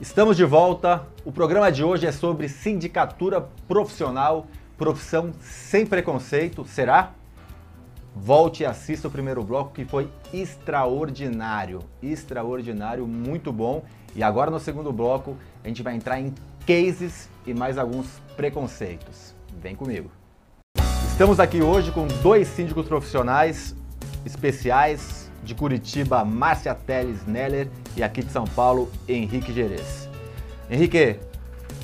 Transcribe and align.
Estamos 0.00 0.36
de 0.36 0.44
volta. 0.44 1.04
O 1.24 1.32
programa 1.32 1.72
de 1.72 1.82
hoje 1.82 2.06
é 2.06 2.12
sobre 2.12 2.48
sindicatura 2.48 3.48
profissional, 3.66 4.46
profissão 4.76 5.32
sem 5.40 5.84
preconceito. 5.84 6.64
Será? 6.64 7.10
Volte 8.14 8.62
e 8.62 8.66
assista 8.66 9.08
o 9.08 9.10
primeiro 9.10 9.42
bloco 9.42 9.72
que 9.72 9.84
foi 9.84 10.08
extraordinário. 10.32 11.80
Extraordinário, 12.00 13.08
muito 13.08 13.52
bom. 13.52 13.82
E 14.14 14.22
agora 14.22 14.52
no 14.52 14.60
segundo 14.60 14.92
bloco 14.92 15.36
a 15.64 15.66
gente 15.66 15.82
vai 15.82 15.96
entrar 15.96 16.20
em 16.20 16.32
cases 16.64 17.28
e 17.44 17.52
mais 17.52 17.76
alguns 17.76 18.06
preconceitos. 18.36 19.34
Vem 19.60 19.74
comigo. 19.74 20.12
Estamos 21.08 21.40
aqui 21.40 21.60
hoje 21.60 21.90
com 21.90 22.06
dois 22.22 22.46
síndicos 22.46 22.86
profissionais 22.86 23.74
especiais 24.24 25.28
de 25.42 25.56
Curitiba, 25.56 26.24
Márcia 26.24 26.72
Teles 26.72 27.26
Neller 27.26 27.68
e 27.98 28.02
aqui 28.02 28.22
de 28.22 28.30
São 28.30 28.44
Paulo, 28.44 28.90
Henrique 29.08 29.52
Gerês. 29.52 30.08
Henrique, 30.70 31.16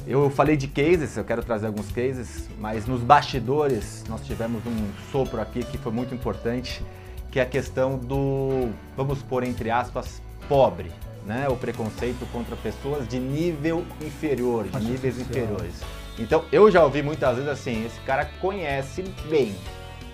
eu 0.06 0.30
falei 0.30 0.56
de 0.56 0.68
cases, 0.68 1.16
eu 1.16 1.24
quero 1.24 1.42
trazer 1.42 1.66
alguns 1.66 1.91
cases, 1.91 2.48
mas 2.59 2.86
nos 2.86 3.00
bastidores 3.00 4.05
nós 4.09 4.24
tivemos 4.24 4.64
um 4.64 5.10
sopro 5.10 5.41
aqui 5.41 5.64
que 5.64 5.77
foi 5.77 5.91
muito 5.91 6.14
importante, 6.14 6.84
que 7.30 7.41
é 7.41 7.42
a 7.42 7.46
questão 7.46 7.98
do, 7.98 8.70
vamos 8.96 9.22
pôr 9.22 9.42
entre 9.42 9.70
aspas, 9.70 10.22
pobre, 10.48 10.92
né? 11.27 11.48
O 11.48 11.56
preconceito 11.56 12.24
contra 12.30 12.55
pessoas 12.56 13.08
de 13.08 13.19
nível 13.19 13.84
inferior, 14.00 14.69
de 14.69 14.78
níveis 14.84 15.19
inferiores. 15.19 15.80
Então, 16.16 16.44
eu 16.52 16.70
já 16.70 16.84
ouvi 16.84 17.02
muitas 17.02 17.36
vezes 17.36 17.50
assim, 17.50 17.84
esse 17.84 17.98
cara 18.02 18.24
conhece 18.41 19.02
bem, 19.28 19.52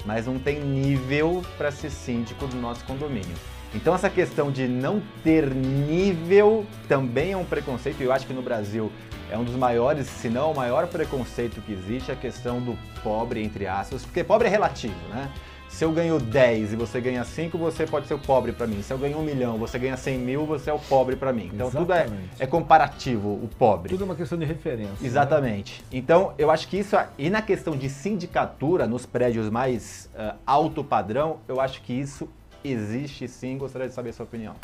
mas 0.06 0.26
não 0.26 0.38
tem 0.38 0.60
nível 0.60 1.44
para 1.58 1.70
ser 1.70 1.90
síndico 1.90 2.46
do 2.46 2.56
nosso 2.56 2.84
condomínio. 2.84 3.36
Então 3.74 3.94
essa 3.94 4.10
questão 4.10 4.50
de 4.50 4.66
não 4.66 5.00
ter 5.22 5.54
nível 5.54 6.66
também 6.88 7.32
é 7.32 7.36
um 7.36 7.44
preconceito, 7.44 8.00
e 8.00 8.04
eu 8.04 8.12
acho 8.12 8.26
que 8.26 8.32
no 8.32 8.42
Brasil 8.42 8.90
é 9.30 9.38
um 9.38 9.44
dos 9.44 9.54
maiores, 9.54 10.08
se 10.08 10.28
não 10.28 10.50
o 10.50 10.56
maior 10.56 10.88
preconceito 10.88 11.60
que 11.62 11.72
existe, 11.72 12.10
a 12.10 12.16
questão 12.16 12.60
do 12.60 12.76
pobre, 13.02 13.42
entre 13.42 13.66
aspas, 13.66 14.04
porque 14.04 14.24
pobre 14.24 14.48
é 14.48 14.50
relativo, 14.50 14.94
né? 15.08 15.30
Se 15.68 15.84
eu 15.84 15.92
ganho 15.92 16.18
10 16.18 16.72
e 16.72 16.76
você 16.76 17.00
ganha 17.00 17.22
5, 17.22 17.56
você 17.56 17.86
pode 17.86 18.08
ser 18.08 18.14
o 18.14 18.18
pobre 18.18 18.52
para 18.52 18.66
mim. 18.66 18.82
Se 18.82 18.92
eu 18.92 18.98
ganho 18.98 19.18
1 19.18 19.22
milhão, 19.22 19.56
você 19.56 19.78
ganha 19.78 19.96
100 19.96 20.18
mil, 20.18 20.44
você 20.44 20.68
é 20.68 20.72
o 20.72 20.80
pobre 20.80 21.14
para 21.14 21.32
mim. 21.32 21.48
Então 21.54 21.68
Exatamente. 21.68 22.10
tudo 22.10 22.40
é, 22.40 22.44
é, 22.44 22.46
comparativo, 22.46 23.28
o 23.28 23.48
pobre. 23.56 23.90
Tudo 23.90 24.02
é 24.02 24.04
uma 24.04 24.16
questão 24.16 24.36
de 24.36 24.44
referência. 24.44 24.90
Né? 25.00 25.06
Exatamente. 25.06 25.80
Né? 25.82 25.86
Então 25.92 26.34
eu 26.36 26.50
acho 26.50 26.66
que 26.66 26.76
isso, 26.76 26.96
e 27.16 27.30
na 27.30 27.40
questão 27.40 27.76
de 27.76 27.88
sindicatura, 27.88 28.86
nos 28.88 29.06
prédios 29.06 29.48
mais 29.48 30.10
uh, 30.12 30.36
alto 30.44 30.82
padrão, 30.82 31.38
eu 31.46 31.60
acho 31.60 31.80
que 31.82 31.92
isso 31.92 32.28
existe 32.64 33.26
sim. 33.28 33.58
Gostaria 33.58 33.88
de 33.88 33.94
saber 33.94 34.10
a 34.10 34.12
sua 34.12 34.24
opinião. 34.24 34.54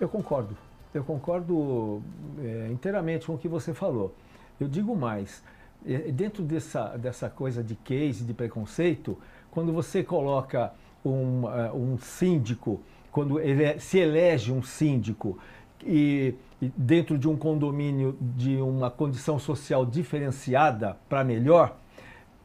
Eu 0.00 0.08
concordo. 0.08 0.56
Eu 0.92 1.04
concordo 1.04 2.02
é, 2.42 2.68
inteiramente 2.70 3.26
com 3.26 3.34
o 3.34 3.38
que 3.38 3.48
você 3.48 3.72
falou. 3.72 4.14
Eu 4.58 4.68
digo 4.68 4.96
mais. 4.96 5.42
É, 5.86 6.10
dentro 6.12 6.42
dessa, 6.42 6.96
dessa 6.96 7.30
coisa 7.30 7.62
de 7.62 7.74
case, 7.74 8.24
de 8.24 8.34
preconceito, 8.34 9.16
quando 9.50 9.72
você 9.72 10.02
coloca 10.02 10.72
um, 11.04 11.44
uh, 11.44 11.74
um 11.74 11.98
síndico, 11.98 12.80
quando 13.10 13.40
ele 13.40 13.64
é, 13.64 13.78
se 13.78 13.98
elege 13.98 14.52
um 14.52 14.62
síndico 14.62 15.38
e, 15.82 16.34
dentro 16.76 17.16
de 17.16 17.28
um 17.28 17.36
condomínio 17.36 18.16
de 18.20 18.56
uma 18.56 18.90
condição 18.90 19.38
social 19.38 19.86
diferenciada 19.86 20.96
para 21.08 21.24
melhor, 21.24 21.76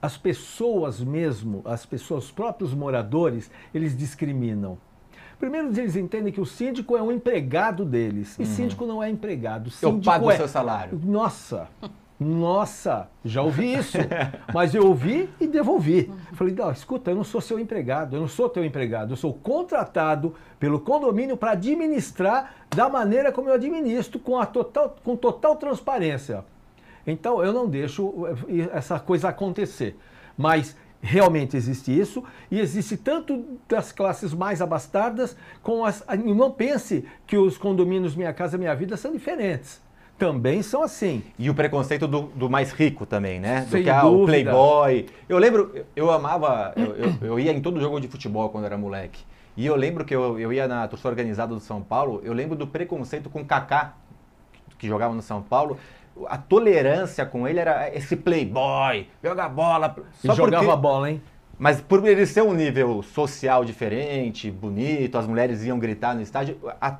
as 0.05 0.17
pessoas 0.17 0.99
mesmo, 0.99 1.61
as 1.65 1.83
pessoas, 1.85 2.25
os 2.25 2.31
próprios 2.31 2.73
moradores, 2.73 3.49
eles 3.73 3.97
discriminam. 3.97 4.77
Primeiro, 5.39 5.67
eles 5.67 5.95
entendem 5.95 6.31
que 6.31 6.39
o 6.39 6.45
síndico 6.45 6.95
é 6.95 7.01
um 7.01 7.11
empregado 7.11 7.83
deles. 7.83 8.37
E 8.37 8.43
uhum. 8.43 8.47
síndico 8.47 8.85
não 8.85 9.03
é 9.03 9.09
empregado. 9.09 9.71
Síndico 9.71 9.99
Eu 9.99 10.01
pago 10.01 10.29
é... 10.29 10.35
o 10.35 10.37
seu 10.37 10.47
salário. 10.47 11.01
Nossa! 11.03 11.67
Nossa, 12.17 13.09
já 13.25 13.41
ouvi 13.41 13.73
isso. 13.73 13.97
Mas 14.53 14.73
eu 14.73 14.85
ouvi 14.87 15.29
e 15.39 15.47
devolvi. 15.47 16.09
Falei, 16.33 16.53
não, 16.53 16.71
escuta, 16.71 17.11
eu 17.11 17.15
não 17.15 17.25
sou 17.25 17.41
seu 17.41 17.59
empregado, 17.59 18.15
eu 18.15 18.21
não 18.21 18.27
sou 18.27 18.47
teu 18.47 18.63
empregado, 18.63 19.11
eu 19.11 19.17
sou 19.17 19.33
contratado 19.33 20.33
pelo 20.57 20.79
condomínio 20.79 21.35
para 21.35 21.51
administrar 21.51 22.53
da 22.73 22.87
maneira 22.87 23.33
como 23.33 23.49
eu 23.49 23.55
administro, 23.55 24.17
com, 24.17 24.39
a 24.39 24.45
total, 24.45 24.95
com 25.03 25.17
total 25.17 25.57
transparência. 25.57 26.45
Então 27.05 27.43
eu 27.43 27.53
não 27.53 27.67
deixo 27.67 28.13
eh, 28.47 28.69
essa 28.73 28.99
coisa 28.99 29.29
acontecer. 29.29 29.97
Mas 30.37 30.75
realmente 31.01 31.55
existe 31.55 31.97
isso 31.97 32.23
e 32.49 32.59
existe 32.59 32.97
tanto 32.97 33.59
das 33.69 33.91
classes 33.91 34.33
mais 34.33 34.61
abastadas 34.61 35.35
com 35.61 35.85
as. 35.85 36.03
Não 36.23 36.51
pense 36.51 37.05
que 37.27 37.37
os 37.37 37.57
condomínios 37.57 38.15
Minha 38.15 38.33
Casa 38.33 38.57
Minha 38.57 38.75
Vida 38.75 38.97
são 38.97 39.11
diferentes 39.11 39.83
também 40.17 40.61
são 40.61 40.81
assim. 40.81 41.23
E 41.37 41.49
o 41.49 41.53
preconceito 41.53 42.07
do, 42.07 42.23
do 42.23 42.49
mais 42.49 42.71
rico 42.71 43.05
também, 43.05 43.39
né? 43.39 43.65
Sem 43.69 43.81
do 43.81 43.83
que 43.83 43.89
é 43.89 44.03
o 44.03 44.25
playboy. 44.25 45.05
Eu 45.27 45.37
lembro, 45.37 45.85
eu 45.95 46.09
amava, 46.09 46.73
eu, 46.75 46.95
eu, 46.95 47.13
eu, 47.21 47.39
ia 47.39 47.51
em 47.51 47.61
todo 47.61 47.79
jogo 47.79 47.99
de 47.99 48.07
futebol 48.07 48.49
quando 48.49 48.65
era 48.65 48.77
moleque. 48.77 49.23
E 49.57 49.65
eu 49.65 49.75
lembro 49.75 50.03
que 50.03 50.15
eu, 50.15 50.39
eu 50.39 50.51
ia 50.51 50.67
na 50.67 50.87
torcida 50.87 51.09
organizada 51.09 51.53
do 51.53 51.59
São 51.59 51.81
Paulo, 51.81 52.21
eu 52.23 52.33
lembro 52.33 52.57
do 52.57 52.67
preconceito 52.67 53.29
com 53.29 53.41
o 53.41 53.45
Kaká, 53.45 53.93
que 54.77 54.87
jogava 54.87 55.13
no 55.13 55.21
São 55.21 55.41
Paulo. 55.41 55.77
A 56.27 56.37
tolerância 56.37 57.25
com 57.25 57.47
ele 57.47 57.59
era 57.59 57.93
esse 57.93 58.15
playboy, 58.15 59.07
joga 59.23 59.49
bola. 59.49 59.95
Só 60.13 60.33
e 60.33 60.35
jogava 60.35 60.65
porque... 60.65 60.81
bola, 60.81 61.11
hein? 61.11 61.21
Mas 61.57 61.79
por 61.79 62.05
ele 62.05 62.25
ser 62.25 62.41
um 62.41 62.53
nível 62.53 63.01
social 63.01 63.63
diferente, 63.63 64.51
bonito, 64.51 65.17
as 65.17 65.25
mulheres 65.25 65.63
iam 65.63 65.79
gritar 65.79 66.13
no 66.13 66.21
estádio, 66.21 66.57
a, 66.81 66.97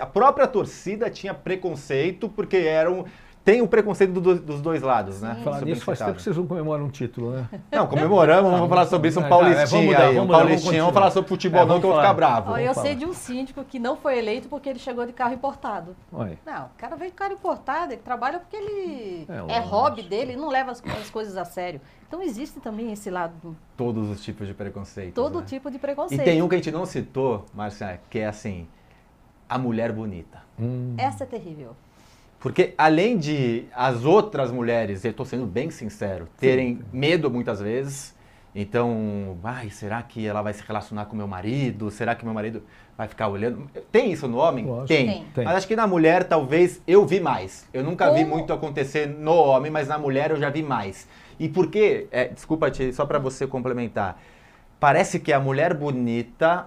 a 0.00 0.06
própria 0.06 0.46
torcida 0.46 1.10
tinha 1.10 1.34
preconceito 1.34 2.28
porque 2.28 2.56
eram 2.56 3.04
tem 3.46 3.62
o 3.62 3.68
preconceito 3.68 4.20
do, 4.20 4.34
dos 4.40 4.60
dois 4.60 4.82
lados, 4.82 5.20
né? 5.20 5.40
Falar 5.44 5.60
nisso 5.60 5.84
faz 5.84 6.00
tempo 6.00 6.14
que 6.14 6.22
vocês 6.22 6.36
não 6.36 6.48
comemoram 6.48 6.86
um 6.86 6.90
título, 6.90 7.30
né? 7.30 7.48
Não, 7.70 7.86
comemoramos, 7.86 8.50
vamos 8.50 8.68
falar 8.68 8.86
sobre 8.86 9.08
isso, 9.08 9.20
um 9.20 9.28
paulistinho 9.28 9.92
é, 9.92 10.06
aí, 10.06 10.18
um 10.18 10.26
paulistinho, 10.26 10.80
vamos 10.80 10.92
falar 10.92 11.12
sobre 11.12 11.28
futebol 11.28 11.62
é, 11.62 11.64
não 11.64 11.78
que 11.78 11.86
eu 11.86 11.90
vou 11.90 12.00
ficar 12.00 12.12
bravo. 12.12 12.50
Ó, 12.50 12.58
eu 12.58 12.74
falar. 12.74 12.84
sei 12.84 12.96
de 12.96 13.06
um 13.06 13.12
síndico 13.12 13.62
que 13.62 13.78
não 13.78 13.96
foi 13.96 14.18
eleito 14.18 14.48
porque 14.48 14.68
ele 14.68 14.80
chegou 14.80 15.06
de 15.06 15.12
carro 15.12 15.32
importado. 15.32 15.94
Oi. 16.10 16.36
Não, 16.44 16.64
o 16.64 16.70
cara 16.76 16.96
veio 16.96 17.12
de 17.12 17.16
carro 17.16 17.34
importado, 17.34 17.92
ele 17.92 18.02
trabalha 18.02 18.40
porque 18.40 18.56
ele 18.56 19.28
é, 19.48 19.58
é 19.58 19.60
hobby 19.60 20.02
dele, 20.02 20.34
não 20.34 20.48
leva 20.48 20.72
as, 20.72 20.82
as, 20.84 21.08
coisas 21.08 21.36
a 21.36 21.44
sério. 21.44 21.80
Então 22.08 22.20
existe 22.20 22.58
também 22.58 22.90
esse 22.90 23.10
lado. 23.10 23.56
Todos 23.76 24.10
os 24.10 24.24
tipos 24.24 24.48
de 24.48 24.54
preconceito. 24.54 25.14
Todo 25.14 25.38
né? 25.38 25.46
tipo 25.46 25.70
de 25.70 25.78
preconceito. 25.78 26.20
E 26.20 26.24
tem 26.24 26.42
um 26.42 26.48
que 26.48 26.56
a 26.56 26.58
gente 26.58 26.72
não 26.72 26.84
citou, 26.84 27.46
Marcia, 27.54 28.00
que 28.10 28.18
é 28.18 28.26
assim, 28.26 28.66
a 29.48 29.56
mulher 29.56 29.92
bonita. 29.92 30.42
Hum. 30.58 30.96
Essa 30.98 31.22
é 31.22 31.26
terrível. 31.28 31.76
Porque 32.38 32.74
além 32.76 33.16
de 33.16 33.64
as 33.74 34.04
outras 34.04 34.52
mulheres, 34.52 35.04
eu 35.04 35.10
estou 35.10 35.26
sendo 35.26 35.46
bem 35.46 35.70
sincero, 35.70 36.28
terem 36.38 36.76
Sim. 36.76 36.82
medo 36.92 37.30
muitas 37.30 37.60
vezes, 37.60 38.16
então, 38.58 39.36
ai, 39.44 39.68
será 39.68 40.02
que 40.02 40.26
ela 40.26 40.40
vai 40.40 40.54
se 40.54 40.62
relacionar 40.66 41.04
com 41.04 41.14
meu 41.14 41.28
marido? 41.28 41.90
Será 41.90 42.14
que 42.14 42.24
meu 42.24 42.32
marido 42.32 42.62
vai 42.96 43.06
ficar 43.06 43.28
olhando? 43.28 43.70
Tem 43.92 44.10
isso 44.10 44.26
no 44.26 44.38
homem? 44.38 44.66
Tem. 44.86 45.26
Tem. 45.34 45.44
Mas 45.44 45.56
acho 45.56 45.68
que 45.68 45.76
na 45.76 45.86
mulher 45.86 46.24
talvez 46.24 46.80
eu 46.86 47.04
vi 47.04 47.20
mais. 47.20 47.68
Eu 47.70 47.84
nunca 47.84 48.06
Como? 48.06 48.16
vi 48.16 48.24
muito 48.24 48.54
acontecer 48.54 49.06
no 49.06 49.34
homem, 49.34 49.70
mas 49.70 49.88
na 49.88 49.98
mulher 49.98 50.30
eu 50.30 50.38
já 50.38 50.48
vi 50.48 50.62
mais. 50.62 51.06
E 51.38 51.50
por 51.50 51.70
quê? 51.70 52.06
É, 52.10 52.28
desculpa, 52.28 52.72
só 52.94 53.04
para 53.04 53.18
você 53.18 53.46
complementar. 53.46 54.18
Parece 54.80 55.20
que 55.20 55.34
a 55.34 55.40
mulher 55.40 55.74
bonita 55.74 56.66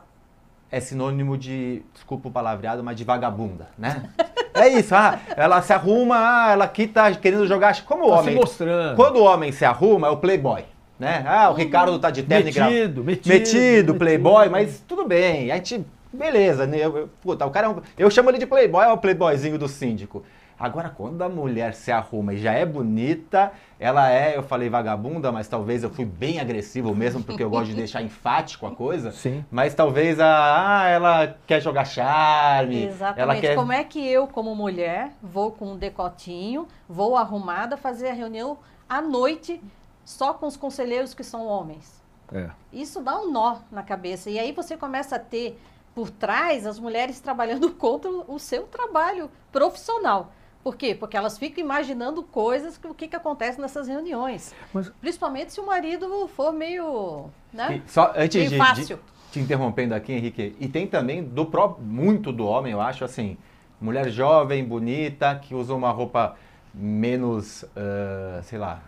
é 0.72 0.80
sinônimo 0.80 1.38
de, 1.38 1.82
desculpa 1.94 2.30
o 2.30 2.32
palavreado, 2.32 2.84
mas 2.84 2.96
de 2.96 3.04
vagabunda, 3.04 3.70
né? 3.78 4.10
É 4.54 4.68
isso, 4.68 4.94
ah, 4.94 5.20
ela 5.38 5.62
se 5.62 5.72
arruma, 5.72 6.16
ah, 6.18 6.52
ela 6.52 6.66
aqui 6.66 6.88
tá 6.88 7.12
querendo 7.14 7.48
jogar. 7.48 7.84
Como 7.86 8.06
o 8.06 8.10
tá 8.10 8.20
homem. 8.20 8.34
Se 8.34 8.40
mostrando. 8.40 8.96
Quando 8.96 9.18
o 9.18 9.24
homem 9.24 9.52
se 9.52 9.64
arruma, 9.64 10.08
é 10.08 10.10
o 10.10 10.18
playboy. 10.18 10.64
Né? 11.00 11.24
Ah, 11.26 11.50
o 11.50 11.54
Ricardo 11.54 11.98
tá 11.98 12.10
de 12.10 12.24
terno 12.24 12.46
metido, 12.46 12.62
e 12.62 12.70
metido, 12.70 13.04
metido, 13.04 13.30
metido, 13.30 13.96
playboy, 13.96 14.50
mas 14.50 14.84
tudo 14.86 15.08
bem. 15.08 15.50
A 15.50 15.56
gente, 15.56 15.86
beleza, 16.12 16.68
né? 16.68 16.80
Eu, 16.80 17.10
puta, 17.22 17.46
o 17.46 17.52
cara 17.52 17.68
é 17.68 17.70
um, 17.70 17.78
eu 17.98 18.12
chamo 18.12 18.30
ele 18.30 18.38
de 18.38 18.46
playboy, 18.46 18.84
é 18.84 18.92
o 18.92 18.98
playboyzinho 18.98 19.58
do 19.58 19.68
síndico. 19.68 20.24
Agora, 20.60 20.90
quando 20.90 21.22
a 21.22 21.30
mulher 21.30 21.74
se 21.74 21.90
arruma 21.90 22.34
e 22.34 22.38
já 22.38 22.52
é 22.52 22.66
bonita, 22.66 23.54
ela 23.80 24.12
é, 24.12 24.36
eu 24.36 24.44
falei 24.44 24.70
vagabunda, 24.70 25.32
mas 25.32 25.48
talvez 25.48 25.84
eu 25.84 25.90
fui 25.90 26.04
bem 26.04 26.40
agressivo 26.40 26.94
mesmo, 26.94 27.24
porque 27.24 27.42
eu 27.42 27.50
gosto 27.50 27.68
de 27.68 27.76
deixar 27.76 28.02
enfático 28.04 28.66
a 28.68 28.76
coisa. 28.76 29.12
Sim. 29.12 29.46
Mas 29.50 29.74
talvez 29.74 30.20
a, 30.20 30.82
ah, 30.82 30.88
ela 30.90 31.38
quer 31.48 31.62
jogar 31.62 31.86
charme. 31.86 32.88
Exatamente. 32.88 33.22
Ela 33.22 33.36
quer... 33.40 33.56
Como 33.56 33.72
é 33.72 33.84
que 33.86 34.06
eu, 34.06 34.28
como 34.28 34.54
mulher, 34.54 35.12
vou 35.24 35.52
com 35.54 35.74
um 35.74 35.78
decotinho, 35.78 36.68
vou 36.90 37.16
arrumada 37.16 37.78
fazer 37.78 38.10
a 38.10 38.14
reunião 38.14 38.58
à 38.88 39.02
noite 39.02 39.62
só 40.04 40.34
com 40.34 40.46
os 40.46 40.58
conselheiros 40.58 41.14
que 41.14 41.24
são 41.24 41.46
homens? 41.46 42.04
É. 42.34 42.50
Isso 42.74 43.02
dá 43.02 43.18
um 43.18 43.32
nó 43.32 43.60
na 43.72 43.82
cabeça. 43.82 44.30
E 44.30 44.38
aí 44.38 44.52
você 44.52 44.76
começa 44.76 45.16
a 45.16 45.20
ter 45.20 45.58
por 45.96 46.10
trás 46.10 46.68
as 46.68 46.80
mulheres 46.80 47.20
trabalhando 47.20 47.72
contra 47.76 48.10
o 48.10 48.38
seu 48.38 48.64
trabalho 48.64 49.32
profissional. 49.52 50.32
Por 50.64 50.76
quê? 50.76 50.94
Porque 50.94 51.16
elas 51.16 51.38
ficam 51.38 51.64
imaginando 51.64 52.22
coisas, 52.22 52.78
que, 52.78 52.88
o 52.88 52.94
que, 52.94 53.08
que 53.08 53.16
acontece 53.16 53.60
nessas 53.60 53.88
reuniões. 53.88 54.54
Mas... 54.74 54.90
Principalmente 55.02 55.54
se 55.54 55.60
o 55.60 55.66
marido 55.66 56.28
for 56.28 56.52
meio. 56.52 57.30
Né? 57.54 57.82
E 57.86 57.90
só 57.90 58.14
antes 58.16 58.50
meio 58.50 58.74
de, 58.76 58.86
de, 58.86 59.00
te 59.32 59.40
interrompendo 59.40 59.94
aqui, 59.96 60.12
Henrique, 60.12 60.56
e 60.60 60.68
tem 60.68 60.88
também 60.88 61.24
do 61.24 61.46
próprio, 61.46 61.86
muito 61.86 62.32
do 62.32 62.46
homem, 62.46 62.74
eu 62.74 62.82
acho, 62.82 63.06
assim. 63.06 63.38
Mulher 63.80 64.10
jovem, 64.10 64.64
bonita, 64.66 65.36
que 65.36 65.56
usa 65.56 65.74
uma 65.74 65.92
roupa 65.92 66.36
menos, 66.74 67.64
uh, 67.64 68.44
sei 68.44 68.60
lá, 68.60 68.82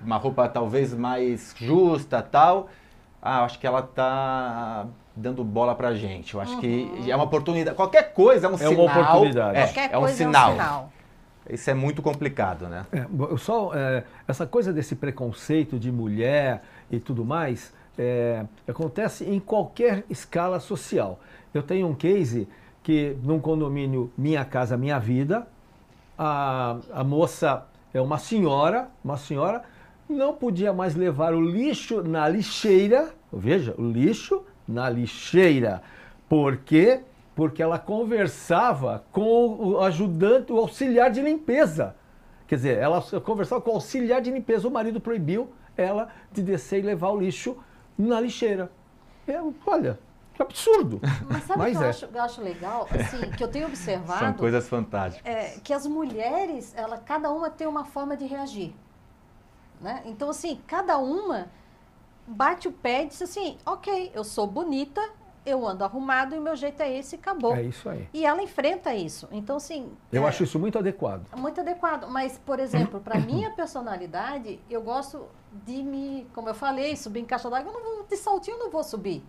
uma 0.00 0.16
roupa 0.16 0.48
talvez 0.48 0.94
mais 0.94 1.52
justa 1.56 2.22
tal. 2.22 2.68
Ah, 3.20 3.44
acho 3.44 3.58
que 3.58 3.66
ela 3.66 3.82
tá 3.82 4.86
dando 5.14 5.44
bola 5.44 5.74
pra 5.74 5.94
gente. 5.94 6.34
Eu 6.34 6.40
acho 6.40 6.54
uhum. 6.54 6.60
que 6.60 7.10
é 7.10 7.14
uma 7.14 7.24
oportunidade. 7.24 7.76
Qualquer 7.76 8.12
coisa 8.12 8.46
é 8.46 8.50
um 8.50 8.54
é 8.54 8.58
sinal. 8.58 8.72
Uma 8.72 9.00
oportunidade. 9.00 9.58
É, 9.58 9.62
Qualquer 9.66 9.90
é 9.92 9.98
um 9.98 10.08
sinal. 10.08 10.50
É 10.50 10.52
um 10.52 10.56
sinal. 10.56 10.92
Isso 11.50 11.70
é 11.70 11.74
muito 11.74 12.00
complicado, 12.00 12.68
né? 12.68 12.86
É, 12.92 13.36
só 13.36 13.72
é, 13.74 14.04
essa 14.26 14.46
coisa 14.46 14.72
desse 14.72 14.94
preconceito 14.94 15.78
de 15.78 15.90
mulher 15.90 16.62
e 16.90 17.00
tudo 17.00 17.24
mais 17.24 17.72
é, 17.98 18.44
acontece 18.66 19.24
em 19.24 19.40
qualquer 19.40 20.04
escala 20.08 20.60
social. 20.60 21.20
Eu 21.52 21.62
tenho 21.62 21.88
um 21.88 21.94
case 21.94 22.48
que 22.82 23.16
num 23.22 23.40
condomínio 23.40 24.10
Minha 24.16 24.44
Casa 24.44 24.76
Minha 24.76 24.98
Vida, 24.98 25.46
a, 26.18 26.76
a 26.92 27.04
moça 27.04 27.66
é 27.92 28.00
uma 28.00 28.18
senhora, 28.18 28.88
uma 29.04 29.16
senhora 29.16 29.62
não 30.08 30.34
podia 30.34 30.72
mais 30.72 30.94
levar 30.94 31.34
o 31.34 31.40
lixo 31.40 32.02
na 32.02 32.28
lixeira, 32.28 33.10
veja, 33.32 33.74
o 33.78 33.90
lixo 33.90 34.44
na 34.66 34.88
lixeira. 34.88 35.82
Por 36.28 36.58
quê? 36.58 37.02
Porque 37.34 37.62
ela 37.62 37.78
conversava 37.78 39.04
com 39.12 39.48
o 39.48 39.80
ajudante, 39.80 40.52
o 40.52 40.58
auxiliar 40.58 41.10
de 41.10 41.20
limpeza. 41.20 41.96
Quer 42.46 42.56
dizer, 42.56 42.78
ela 42.78 43.02
conversava 43.20 43.60
com 43.60 43.70
o 43.70 43.74
auxiliar 43.74 44.20
de 44.20 44.30
limpeza. 44.30 44.68
O 44.68 44.70
marido 44.70 45.00
proibiu 45.00 45.52
ela 45.76 46.08
de 46.30 46.42
descer 46.42 46.80
e 46.80 46.82
levar 46.82 47.08
o 47.10 47.18
lixo 47.18 47.56
na 47.96 48.20
lixeira. 48.20 48.70
É, 49.26 49.40
olha, 49.66 49.98
que 50.34 50.42
absurdo. 50.42 51.00
Mas 51.30 51.44
sabe 51.44 51.62
o 51.62 51.64
que 51.64 51.76
eu, 51.76 51.82
é. 51.82 51.88
acho, 51.88 52.04
eu 52.06 52.22
acho 52.22 52.42
legal? 52.42 52.88
Assim, 52.90 53.30
que 53.30 53.42
eu 53.42 53.48
tenho 53.48 53.66
observado. 53.66 54.18
São 54.18 54.32
coisas 54.34 54.68
fantásticas. 54.68 55.32
É, 55.32 55.58
que 55.62 55.72
as 55.72 55.86
mulheres, 55.86 56.74
ela, 56.76 56.98
cada 56.98 57.30
uma 57.30 57.50
tem 57.50 57.66
uma 57.66 57.84
forma 57.84 58.16
de 58.16 58.26
reagir. 58.26 58.74
Né? 59.80 60.02
Então, 60.06 60.30
assim, 60.30 60.60
cada 60.66 60.98
uma 60.98 61.48
bate 62.26 62.68
o 62.68 62.72
pé 62.72 63.04
e 63.04 63.06
diz 63.08 63.22
assim: 63.22 63.58
ok, 63.64 64.10
eu 64.14 64.24
sou 64.24 64.46
bonita, 64.46 65.00
eu 65.44 65.66
ando 65.66 65.84
arrumado 65.84 66.34
e 66.34 66.38
o 66.38 66.42
meu 66.42 66.54
jeito 66.54 66.80
é 66.80 66.96
esse 66.96 67.16
e 67.16 67.18
acabou. 67.18 67.54
É 67.54 67.62
isso 67.62 67.88
aí. 67.88 68.08
E 68.14 68.24
ela 68.24 68.42
enfrenta 68.42 68.94
isso. 68.94 69.28
Então, 69.32 69.56
assim. 69.56 69.90
Eu 70.12 70.24
é, 70.24 70.28
acho 70.28 70.44
isso 70.44 70.58
muito 70.58 70.78
adequado. 70.78 71.26
Muito 71.36 71.60
adequado. 71.60 72.08
Mas, 72.08 72.38
por 72.38 72.60
exemplo, 72.60 73.00
para 73.00 73.18
minha 73.20 73.50
personalidade, 73.50 74.60
eu 74.70 74.82
gosto 74.82 75.26
de 75.64 75.82
me, 75.82 76.26
como 76.32 76.48
eu 76.48 76.54
falei, 76.54 76.96
subir 76.96 77.20
em 77.20 77.24
caixa 77.24 77.50
d'água, 77.50 77.72
de 78.08 78.16
saltinho 78.16 78.56
eu 78.56 78.60
não 78.60 78.70
vou 78.70 78.84
subir. 78.84 79.24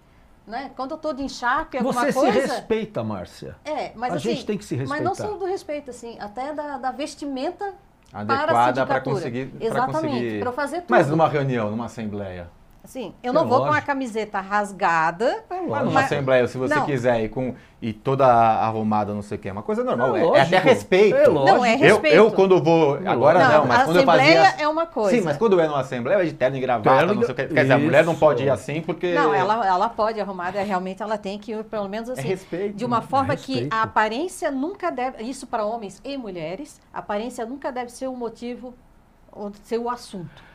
Né? 0.46 0.72
Quando 0.76 0.92
eu 0.92 0.98
estou 0.98 1.14
de 1.14 1.24
encharpe, 1.24 1.78
alguma 1.78 2.06
Você 2.06 2.14
coisa... 2.14 2.34
Você 2.34 2.48
se 2.48 2.54
respeita, 2.56 3.04
Márcia. 3.04 3.56
É, 3.64 3.94
mas 3.96 4.14
A 4.14 4.16
assim, 4.18 4.30
gente 4.30 4.46
tem 4.46 4.58
que 4.58 4.66
se 4.66 4.76
respeitar. 4.76 5.04
Mas 5.04 5.20
não 5.20 5.30
só 5.30 5.38
do 5.38 5.46
respeito, 5.46 5.90
assim, 5.90 6.18
até 6.20 6.54
da, 6.54 6.78
da 6.78 6.92
vestimenta 6.92 7.74
adequada 8.12 8.86
para 8.86 9.02
conseguir 9.02 9.54
Exatamente, 9.60 10.40
para 10.40 10.52
fazer 10.52 10.82
tudo. 10.82 10.92
Mas 10.92 11.10
numa 11.10 11.28
reunião, 11.28 11.72
numa 11.72 11.86
assembleia. 11.86 12.50
Assim, 12.84 13.14
eu 13.24 13.32
é 13.32 13.34
não 13.34 13.48
vou 13.48 13.60
lógico. 13.60 13.72
com 13.72 13.78
a 13.78 13.82
camiseta 13.82 14.42
rasgada. 14.42 15.46
É 15.50 15.62
mas 15.62 15.86
numa 15.86 16.02
assembleia, 16.02 16.46
se 16.48 16.58
você 16.58 16.76
não. 16.76 16.86
quiser 16.86 17.24
ir 17.24 17.30
com 17.30 17.56
e 17.82 17.94
toda 17.94 18.26
arrumada, 18.28 19.14
não 19.14 19.22
sei 19.22 19.38
o 19.38 19.42
que, 19.42 19.48
é 19.48 19.52
uma 19.54 19.64
coisa 19.64 19.86
normal. 19.86 20.16
É, 20.36 20.40
é, 20.40 20.42
até 20.42 20.58
respeito. 20.60 21.16
É 21.16 21.30
não, 21.30 21.64
é 21.64 21.76
respeito. 21.76 22.16
Eu, 22.16 22.26
eu 22.26 22.32
quando 22.32 22.62
vou, 22.62 22.96
agora 23.06 23.40
não, 23.40 23.60
não 23.60 23.66
mas 23.68 23.84
quando 23.86 23.98
eu 23.98 24.04
fazia... 24.04 24.56
é 24.60 24.68
uma 24.68 24.86
coisa. 24.86 25.18
Sim, 25.18 25.24
mas 25.24 25.38
quando 25.38 25.60
é 25.62 25.68
numa 25.68 25.80
assembleia, 25.80 26.22
é 26.22 26.26
de 26.26 26.34
terno 26.34 26.58
e 26.58 26.60
gravata, 26.60 26.98
terno, 26.98 27.14
não 27.16 27.24
sei 27.24 27.32
o 27.32 27.36
que. 27.36 27.48
Quer 27.48 27.62
dizer, 27.62 27.74
a 27.74 27.78
mulher 27.78 28.04
não 28.04 28.16
pode 28.16 28.44
ir 28.44 28.50
assim 28.50 28.82
porque... 28.82 29.14
Não, 29.14 29.34
ela, 29.34 29.66
ela 29.66 29.88
pode 29.88 30.20
arrumada, 30.20 30.62
realmente 30.62 31.02
ela 31.02 31.18
tem 31.18 31.40
que 31.40 31.54
ir, 31.54 31.64
pelo 31.64 31.88
menos 31.88 32.10
assim, 32.10 32.22
é 32.22 32.32
respeito, 32.32 32.76
de 32.76 32.84
uma 32.84 33.02
forma 33.02 33.34
que 33.38 33.68
a 33.72 33.84
aparência 33.84 34.52
nunca 34.52 34.90
deve, 34.90 35.24
isso 35.24 35.48
para 35.48 35.66
homens 35.66 36.02
e 36.04 36.18
mulheres, 36.18 36.82
a 36.94 37.00
aparência 37.00 37.46
nunca 37.46 37.72
deve 37.72 37.92
ser 37.92 38.08
o 38.08 38.16
motivo, 38.16 38.74
ou 39.32 39.52
ser 39.64 39.78
o 39.78 39.90
assunto. 39.90 40.53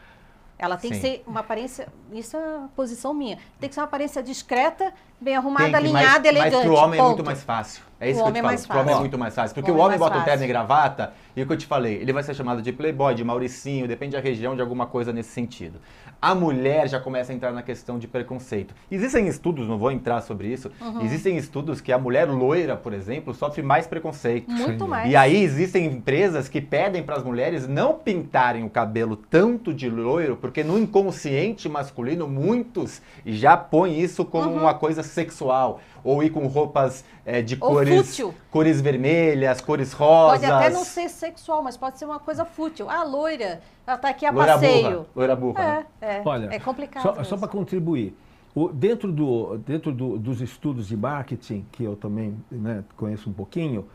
Ela 0.59 0.77
tem 0.77 0.93
Sim. 0.93 1.01
que 1.01 1.07
ser 1.07 1.25
uma 1.27 1.41
aparência, 1.41 1.87
isso 2.13 2.37
é 2.37 2.41
a 2.41 2.69
posição 2.75 3.15
minha, 3.15 3.39
tem 3.61 3.69
que 3.69 3.75
ser 3.75 3.81
uma 3.81 3.87
aparência 3.87 4.23
discreta, 4.23 4.93
bem 5.21 5.37
arrumada, 5.37 5.77
alinhada, 5.77 6.27
elegante. 6.27 6.55
Mas 6.55 6.65
para 6.65 6.73
o 6.73 6.75
homem 6.75 6.99
ponto. 6.99 7.07
é 7.07 7.15
muito 7.15 7.25
mais 7.25 7.43
fácil. 7.45 7.88
É 8.01 8.11
isso 8.11 8.21
o 8.21 8.25
que 8.25 8.29
eu 8.29 8.33
te 8.33 8.39
é 8.39 8.43
falo. 8.43 8.67
Para 8.67 8.77
o 8.77 8.81
homem 8.81 8.95
é 8.95 8.99
muito 8.99 9.19
mais 9.19 9.35
fácil. 9.35 9.55
Porque 9.55 9.71
o 9.71 9.75
homem, 9.75 9.85
o 9.85 9.87
homem 9.87 9.99
bota 9.99 10.19
o 10.19 10.23
terno 10.23 10.45
e 10.45 10.47
gravata, 10.47 11.13
e 11.35 11.43
o 11.43 11.47
que 11.47 11.53
eu 11.53 11.57
te 11.57 11.67
falei, 11.67 11.95
ele 11.97 12.13
vai 12.13 12.23
ser 12.23 12.35
chamado 12.35 12.63
de 12.63 12.73
playboy, 12.73 13.15
de 13.15 13.25
mauricinho, 13.25 13.89
depende 13.89 14.17
da 14.17 14.21
região, 14.21 14.55
de 14.55 14.61
alguma 14.61 14.87
coisa 14.87 15.13
nesse 15.13 15.31
sentido 15.31 15.81
a 16.21 16.35
mulher 16.35 16.89
já 16.89 16.99
começa 16.99 17.33
a 17.33 17.35
entrar 17.35 17.53
na 17.53 17.63
questão 17.63 17.99
de 17.99 18.09
preconceito. 18.09 18.75
Existem 18.91 19.29
estudos, 19.29 19.69
não 19.69 19.79
vou 19.79 19.91
entrar 19.91 20.21
sobre 20.21 20.49
isso, 20.49 20.71
uhum. 20.81 21.03
existem 21.03 21.37
estudos 21.37 21.81
que 21.81 21.93
a 21.93 21.99
mulher 21.99 22.29
loira, 22.29 22.77
por 22.77 22.93
exemplo, 22.93 23.33
sofre 23.33 23.63
mais 23.63 23.87
preconceito. 23.87 24.51
Muito 24.51 24.85
Sim. 24.85 24.91
mais. 24.91 25.11
E 25.11 25.15
aí 25.15 25.43
existem 25.43 25.87
empresas 25.87 26.49
que 26.49 26.61
pedem 26.61 27.03
para 27.03 27.17
as 27.17 27.23
mulheres 27.23 27.69
não 27.69 27.95
pintarem 27.95 28.65
o 28.65 28.71
cabelo 28.71 29.17
tanto 29.17 29.73
de 29.73 29.89
loiro, 29.89 30.37
porque 30.37 30.65
no 30.65 30.79
inconsciente 30.79 31.69
masculino 31.69 32.27
muitos 32.27 33.01
já 33.25 33.57
põem 33.57 34.01
isso 34.01 34.25
como 34.25 34.51
uhum. 34.51 34.63
uma 34.63 34.75
coisa 34.75 35.03
sexual 35.03 35.81
ou 36.03 36.23
ir 36.23 36.31
com 36.31 36.47
roupas 36.47 37.05
é, 37.25 37.43
de 37.43 37.57
ou 37.61 37.71
cores, 37.71 38.09
fútil. 38.09 38.35
cores 38.51 38.81
vermelhas, 38.81 39.61
cores 39.61 39.93
rosas. 39.93 40.41
Pode 40.41 40.53
até 40.53 40.71
não 40.71 40.85
ser 40.85 41.09
sexual, 41.09 41.63
mas 41.63 41.77
pode 41.77 41.99
ser 41.99 42.05
uma 42.05 42.19
coisa 42.19 42.45
fútil. 42.45 42.89
Ah, 42.89 43.03
loira, 43.03 43.61
ela 43.87 43.97
está 43.97 44.09
aqui 44.09 44.27
a 44.27 44.31
loira 44.31 44.55
passeio. 44.55 44.91
Burra, 44.91 45.07
loira 45.15 45.37
burra. 45.37 45.87
É, 46.01 46.17
é, 46.17 46.23
Olha, 46.25 46.49
é 46.55 46.59
complicado. 46.59 47.03
Só, 47.03 47.25
só 47.25 47.37
para 47.37 47.49
contribuir. 47.49 48.17
O, 48.55 48.69
dentro 48.69 49.13
do, 49.13 49.59
dentro 49.59 49.93
do, 49.93 50.19
dos 50.19 50.41
estudos 50.41 50.89
de 50.89 50.97
marketing, 50.97 51.67
que 51.71 51.85
eu 51.85 51.95
também 51.95 52.37
né, 52.51 52.83
conheço 52.97 53.29
um 53.31 53.33
pouquinho, 53.33 53.87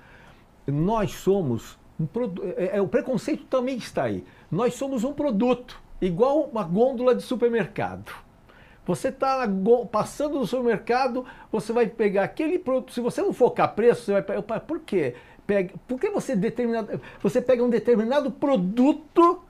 nós 0.68 1.12
somos 1.12 1.78
um 2.00 2.08
é, 2.58 2.78
é, 2.78 2.82
o 2.82 2.88
preconceito 2.88 3.46
também 3.46 3.78
está 3.78 4.04
aí. 4.04 4.24
Nós 4.52 4.76
somos 4.76 5.04
um 5.04 5.14
produto, 5.14 5.82
igual 6.02 6.42
uma 6.42 6.64
gôndola 6.64 7.16
de 7.16 7.22
supermercado. 7.22 8.12
Você 8.86 9.08
está 9.08 9.48
passando 9.92 10.40
no 10.40 10.46
supermercado, 10.46 11.26
você 11.52 11.72
vai 11.72 11.88
pegar 11.88 12.24
aquele 12.24 12.60
produto. 12.60 12.92
Se 12.92 13.00
você 13.00 13.22
não 13.22 13.32
focar 13.32 13.74
preço, 13.74 14.04
você 14.04 14.12
vai 14.12 14.22
pegar. 14.22 14.42
Por 14.42 14.80
quê? 14.82 15.16
Pega, 15.48 15.74
por 15.88 16.00
que 16.00 16.10
você, 16.10 16.36
determinado, 16.36 17.02
você 17.22 17.42
pega 17.42 17.64
um 17.64 17.70
determinado 17.70 18.32
produto 18.32 19.42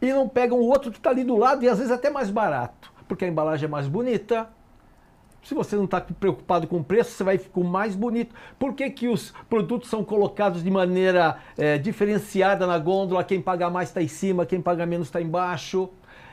e 0.00 0.12
não 0.12 0.28
pega 0.28 0.54
um 0.54 0.62
outro 0.62 0.90
que 0.90 0.98
está 0.98 1.10
ali 1.10 1.24
do 1.24 1.36
lado 1.36 1.64
e 1.64 1.68
às 1.68 1.78
vezes 1.78 1.92
até 1.92 2.10
mais 2.10 2.30
barato? 2.30 2.92
Porque 3.08 3.24
a 3.24 3.28
embalagem 3.28 3.66
é 3.66 3.68
mais 3.68 3.88
bonita. 3.88 4.48
Se 5.42 5.54
você 5.54 5.74
não 5.74 5.84
está 5.84 6.00
preocupado 6.00 6.66
com 6.66 6.78
o 6.78 6.84
preço, 6.84 7.12
você 7.12 7.24
vai 7.24 7.38
ficar 7.38 7.62
mais 7.62 7.96
bonito. 7.96 8.34
Por 8.58 8.74
que, 8.74 8.90
que 8.90 9.08
os 9.08 9.32
produtos 9.48 9.88
são 9.88 10.04
colocados 10.04 10.62
de 10.62 10.70
maneira 10.70 11.38
é, 11.56 11.78
diferenciada 11.78 12.66
na 12.66 12.78
gôndola? 12.78 13.24
Quem 13.24 13.40
paga 13.40 13.70
mais 13.70 13.88
está 13.88 14.02
em 14.02 14.08
cima, 14.08 14.44
quem 14.44 14.60
paga 14.60 14.84
menos 14.84 15.08
está 15.08 15.20
embaixo. 15.20 15.90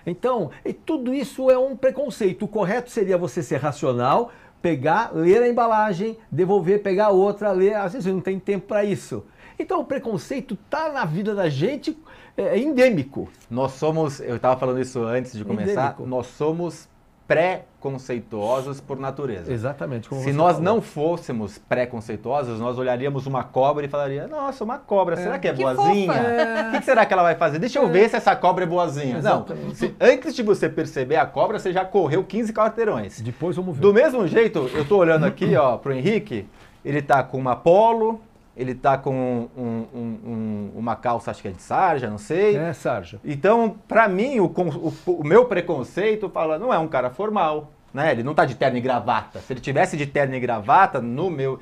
Então, 0.07 0.49
tudo 0.85 1.13
isso 1.13 1.51
é 1.51 1.57
um 1.57 1.75
preconceito. 1.75 2.45
O 2.45 2.47
correto 2.47 2.89
seria 2.89 3.17
você 3.17 3.43
ser 3.43 3.57
racional, 3.57 4.31
pegar, 4.61 5.11
ler 5.13 5.43
a 5.43 5.49
embalagem, 5.49 6.17
devolver, 6.31 6.81
pegar 6.81 7.09
outra, 7.09 7.51
ler. 7.51 7.75
Às 7.75 7.93
vezes 7.93 8.11
não 8.11 8.21
tem 8.21 8.39
tempo 8.39 8.67
para 8.67 8.85
isso. 8.85 9.25
Então, 9.59 9.81
o 9.81 9.85
preconceito 9.85 10.53
está 10.53 10.91
na 10.91 11.03
vida 11.03 11.35
da 11.35 11.49
gente, 11.49 11.97
é, 12.37 12.43
é 12.43 12.57
endêmico. 12.57 13.27
Nós 13.49 13.73
somos, 13.73 14.21
eu 14.21 14.37
estava 14.37 14.57
falando 14.57 14.79
isso 14.79 15.03
antes 15.03 15.33
de 15.33 15.43
começar, 15.43 15.81
endêmico. 15.81 16.05
nós 16.05 16.27
somos 16.27 16.87
pré-conceituosos 17.27 18.79
por 18.79 18.97
natureza. 18.97 19.51
Exatamente. 19.51 20.07
Se 20.15 20.31
nós 20.31 20.55
falou. 20.55 20.61
não 20.61 20.81
fôssemos 20.81 21.57
pré-conceituosos, 21.57 22.59
nós 22.59 22.79
olharíamos 22.79 23.27
uma 23.27 23.43
cobra 23.43 23.85
e 23.85 23.89
falaria: 23.89 24.27
Nossa, 24.27 24.63
uma 24.63 24.77
cobra, 24.77 25.15
é. 25.15 25.17
será 25.17 25.37
que 25.37 25.47
é 25.47 25.53
que 25.53 25.61
boazinha? 25.61 26.13
O 26.13 26.71
que, 26.71 26.79
que, 26.79 26.85
será 26.85 27.05
que 27.05 27.13
ela 27.13 27.23
vai 27.23 27.35
fazer? 27.35 27.59
Deixa 27.59 27.79
eu 27.79 27.87
é. 27.87 27.91
ver 27.91 28.09
se 28.09 28.15
essa 28.15 28.35
cobra 28.35 28.63
é 28.63 28.67
boazinha. 28.67 29.17
Exatamente. 29.17 29.65
Não, 29.67 29.75
se, 29.75 29.95
antes 29.99 30.33
de 30.33 30.41
você 30.41 30.69
perceber 30.69 31.17
a 31.17 31.25
cobra, 31.25 31.59
você 31.59 31.73
já 31.73 31.83
correu 31.83 32.23
15 32.23 32.53
quarteirões. 32.53 33.19
Depois 33.19 33.55
vamos 33.55 33.75
ver. 33.75 33.81
Do 33.81 33.93
mesmo 33.93 34.25
jeito, 34.25 34.69
eu 34.73 34.83
estou 34.83 34.99
olhando 34.99 35.25
aqui 35.25 35.55
ó, 35.55 35.77
pro 35.77 35.93
Henrique, 35.93 36.47
ele 36.85 36.99
está 36.99 37.21
com 37.21 37.37
uma 37.37 37.55
polo, 37.55 38.21
ele 38.57 38.73
tá 38.73 38.97
com 38.97 39.47
um, 39.55 39.61
um, 39.61 39.99
um, 40.25 40.71
uma 40.75 40.95
calça, 40.95 41.29
acho 41.29 41.43
que 41.43 41.47
é 41.47 41.51
de 41.51 41.61
sarja, 41.61 42.09
não 42.09 42.17
sei. 42.17 42.57
É, 42.57 42.73
sarja. 42.73 43.19
Então, 43.23 43.77
para 43.87 44.07
mim, 44.07 44.39
o, 44.39 44.45
o, 44.45 44.93
o, 45.11 45.23
meu 45.23 45.45
preconceito 45.45 46.27
fala, 46.27 46.57
não 46.57 46.73
é 46.73 46.79
um 46.79 46.87
cara 46.87 47.11
formal, 47.11 47.71
né? 47.93 48.11
Ele 48.11 48.23
não 48.23 48.33
tá 48.33 48.45
de 48.45 48.55
terno 48.55 48.77
e 48.77 48.81
gravata. 48.81 49.39
Se 49.39 49.53
ele 49.53 49.59
tivesse 49.59 49.95
de 49.95 50.07
terno 50.07 50.33
e 50.33 50.39
gravata, 50.39 50.99
no 50.99 51.29
meu 51.29 51.59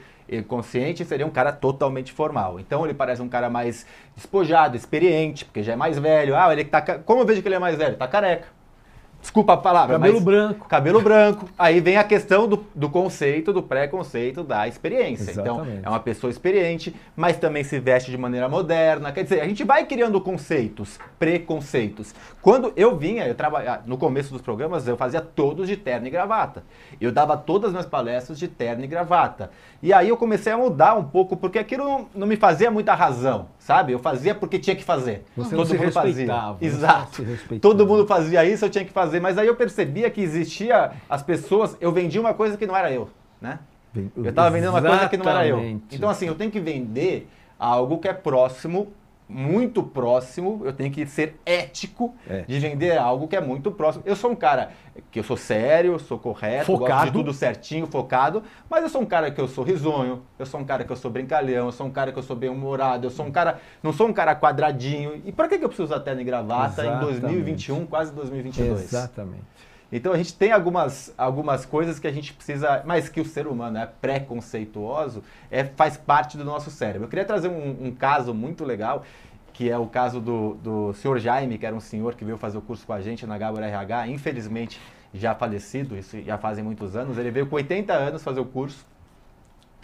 consciente, 0.47 1.03
seria 1.03 1.27
um 1.27 1.29
cara 1.29 1.51
totalmente 1.51 2.13
formal. 2.13 2.59
Então, 2.61 2.85
ele 2.85 2.93
parece 2.93 3.21
um 3.21 3.29
cara 3.29 3.49
mais 3.49 3.85
despojado, 4.15 4.77
experiente, 4.77 5.43
porque 5.43 5.61
já 5.61 5.73
é 5.73 5.75
mais 5.75 5.99
velho. 5.99 6.35
Ah, 6.35 6.51
ele 6.51 6.63
tá... 6.63 6.81
Como 6.81 7.21
eu 7.21 7.25
vejo 7.25 7.41
que 7.41 7.47
ele 7.47 7.55
é 7.55 7.59
mais 7.59 7.75
velho? 7.75 7.97
Tá 7.97 8.07
careca. 8.07 8.47
Desculpa 9.25 9.53
a 9.53 9.57
palavra, 9.57 9.95
Cabelo 9.95 10.13
mas 10.13 10.23
branco. 10.23 10.67
cabelo 10.67 11.01
branco. 11.01 11.49
Aí 11.57 11.79
vem 11.79 11.97
a 11.97 12.03
questão 12.03 12.47
do, 12.47 12.63
do 12.75 12.87
conceito, 12.87 13.51
do 13.51 13.63
pré-conceito 13.63 14.43
da 14.43 14.67
experiência. 14.67 15.31
Exatamente. 15.31 15.79
Então, 15.79 15.81
é 15.83 15.89
uma 15.89 15.99
pessoa 15.99 16.29
experiente, 16.29 16.95
mas 17.15 17.35
também 17.35 17.63
se 17.63 17.79
veste 17.79 18.11
de 18.11 18.19
maneira 18.19 18.47
moderna. 18.47 19.11
Quer 19.11 19.23
dizer, 19.23 19.41
a 19.41 19.47
gente 19.47 19.63
vai 19.63 19.83
criando 19.87 20.21
conceitos, 20.21 20.99
preconceitos. 21.17 22.13
Quando 22.39 22.71
eu 22.75 22.95
vinha, 22.95 23.27
eu 23.27 23.33
trabalhava 23.33 23.81
no 23.87 23.97
começo 23.97 24.31
dos 24.31 24.43
programas, 24.43 24.87
eu 24.87 24.95
fazia 24.95 25.21
todos 25.21 25.67
de 25.67 25.75
terno 25.75 26.05
e 26.05 26.11
gravata. 26.11 26.63
Eu 27.01 27.11
dava 27.11 27.35
todas 27.35 27.69
as 27.69 27.71
minhas 27.71 27.87
palestras 27.87 28.37
de 28.37 28.47
terno 28.47 28.83
e 28.83 28.87
gravata. 28.87 29.49
E 29.81 29.91
aí 29.91 30.07
eu 30.09 30.17
comecei 30.17 30.53
a 30.53 30.57
mudar 30.57 30.93
um 30.93 31.03
pouco, 31.03 31.35
porque 31.35 31.57
aquilo 31.57 31.83
não, 31.83 32.07
não 32.13 32.27
me 32.27 32.37
fazia 32.37 32.69
muita 32.69 32.93
razão, 32.93 33.47
sabe? 33.57 33.91
Eu 33.91 33.99
fazia 33.99 34.35
porque 34.35 34.59
tinha 34.59 34.75
que 34.75 34.83
fazer. 34.83 35.25
Você 35.35 35.55
respeitava, 35.77 36.53
você 36.53 36.65
não 36.65 36.75
Exato. 36.75 37.25
Todo 37.59 37.87
mundo 37.87 38.05
fazia 38.05 38.45
isso, 38.45 38.65
eu 38.65 38.69
tinha 38.69 38.85
que 38.85 38.91
fazer. 38.91 39.14
Mas 39.19 39.37
aí 39.37 39.47
eu 39.47 39.55
percebia 39.55 40.09
que 40.09 40.21
existia 40.21 40.91
as 41.09 41.21
pessoas. 41.23 41.75
Eu 41.79 41.91
vendia 41.91 42.19
uma 42.19 42.33
coisa 42.33 42.57
que 42.57 42.65
não 42.65 42.75
era 42.75 42.91
eu, 42.91 43.09
né? 43.41 43.59
Eu 44.15 44.29
estava 44.29 44.49
vendendo 44.49 44.71
uma 44.71 44.81
coisa 44.81 45.09
que 45.09 45.17
não 45.17 45.29
era 45.29 45.47
eu. 45.47 45.59
Então, 45.91 46.09
assim, 46.09 46.27
eu 46.27 46.35
tenho 46.35 46.51
que 46.51 46.59
vender 46.59 47.29
algo 47.57 47.97
que 47.97 48.07
é 48.07 48.13
próximo, 48.13 48.91
muito 49.27 49.81
próximo. 49.81 50.61
Eu 50.63 50.71
tenho 50.73 50.91
que 50.91 51.05
ser 51.05 51.39
ético 51.45 52.13
É. 52.29 52.41
de 52.41 52.59
vender 52.59 52.97
algo 52.97 53.27
que 53.27 53.35
é 53.35 53.41
muito 53.41 53.71
próximo. 53.71 54.03
Eu 54.05 54.15
sou 54.15 54.31
um 54.31 54.35
cara 54.35 54.69
que 55.11 55.19
eu 55.19 55.23
sou 55.23 55.35
sério, 55.35 55.93
eu 55.93 55.99
sou 55.99 56.17
correto, 56.17 56.71
gosto 56.71 56.83
de 56.85 56.89
Focado. 56.89 57.11
tudo 57.11 57.33
certinho, 57.33 57.85
focado, 57.87 58.43
mas 58.69 58.83
eu 58.83 58.89
sou 58.89 59.01
um 59.01 59.05
cara 59.05 59.29
que 59.31 59.41
eu 59.41 59.47
sou 59.47 59.63
risonho, 59.63 60.21
eu 60.39 60.45
sou 60.45 60.59
um 60.59 60.63
cara 60.63 60.83
que 60.83 60.91
eu 60.91 60.95
sou 60.95 61.09
brincalhão, 61.11 61.65
eu 61.65 61.71
sou 61.71 61.87
um 61.87 61.91
cara 61.91 62.11
que 62.11 62.19
eu 62.19 62.23
sou 62.23 62.35
bem-humorado, 62.35 63.07
eu 63.07 63.11
sou 63.11 63.25
um 63.25 63.31
cara, 63.31 63.59
não 63.83 63.91
sou 63.91 64.07
um 64.07 64.13
cara 64.13 64.35
quadradinho. 64.35 65.21
E 65.25 65.31
pra 65.31 65.47
que 65.47 65.55
eu 65.55 65.67
preciso 65.67 65.83
usar 65.83 65.99
terno 65.99 66.21
e 66.21 66.23
gravata 66.23 66.83
em 66.83 66.87
Exatamente. 66.87 67.19
2021, 67.21 67.85
quase 67.87 68.11
2022? 68.13 68.81
Exatamente. 68.83 69.43
Então 69.91 70.11
a 70.11 70.17
gente 70.17 70.33
tem 70.33 70.51
algumas, 70.51 71.13
algumas 71.17 71.65
coisas 71.65 71.99
que 71.99 72.07
a 72.07 72.11
gente 72.11 72.33
precisa, 72.33 72.83
mas 72.85 73.07
que 73.07 73.21
o 73.21 73.25
ser 73.25 73.47
humano 73.47 73.77
é 73.77 73.85
preconceituoso, 73.85 75.23
é, 75.51 75.63
faz 75.63 75.95
parte 75.95 76.37
do 76.37 76.43
nosso 76.43 76.71
cérebro. 76.71 77.05
Eu 77.05 77.09
queria 77.09 77.25
trazer 77.25 77.47
um, 77.47 77.87
um 77.87 77.91
caso 77.91 78.33
muito 78.33 78.65
legal, 78.65 79.03
que 79.53 79.69
é 79.69 79.77
o 79.77 79.87
caso 79.87 80.19
do, 80.19 80.55
do 80.55 80.93
senhor 80.93 81.17
Jaime, 81.19 81.57
que 81.57 81.65
era 81.65 81.75
um 81.75 81.79
senhor 81.79 82.15
que 82.15 82.25
veio 82.25 82.37
fazer 82.37 82.57
o 82.57 82.61
curso 82.61 82.85
com 82.85 82.93
a 82.93 83.01
gente 83.01 83.25
na 83.25 83.37
Gabor 83.37 83.63
RH, 83.63 84.07
infelizmente 84.07 84.79
já 85.13 85.33
falecido, 85.33 85.97
isso 85.97 86.21
já 86.21 86.37
fazem 86.37 86.63
muitos 86.63 86.95
anos. 86.95 87.17
Ele 87.17 87.31
veio 87.31 87.47
com 87.47 87.55
80 87.55 87.93
anos 87.93 88.23
fazer 88.23 88.41
o 88.41 88.45
curso. 88.45 88.85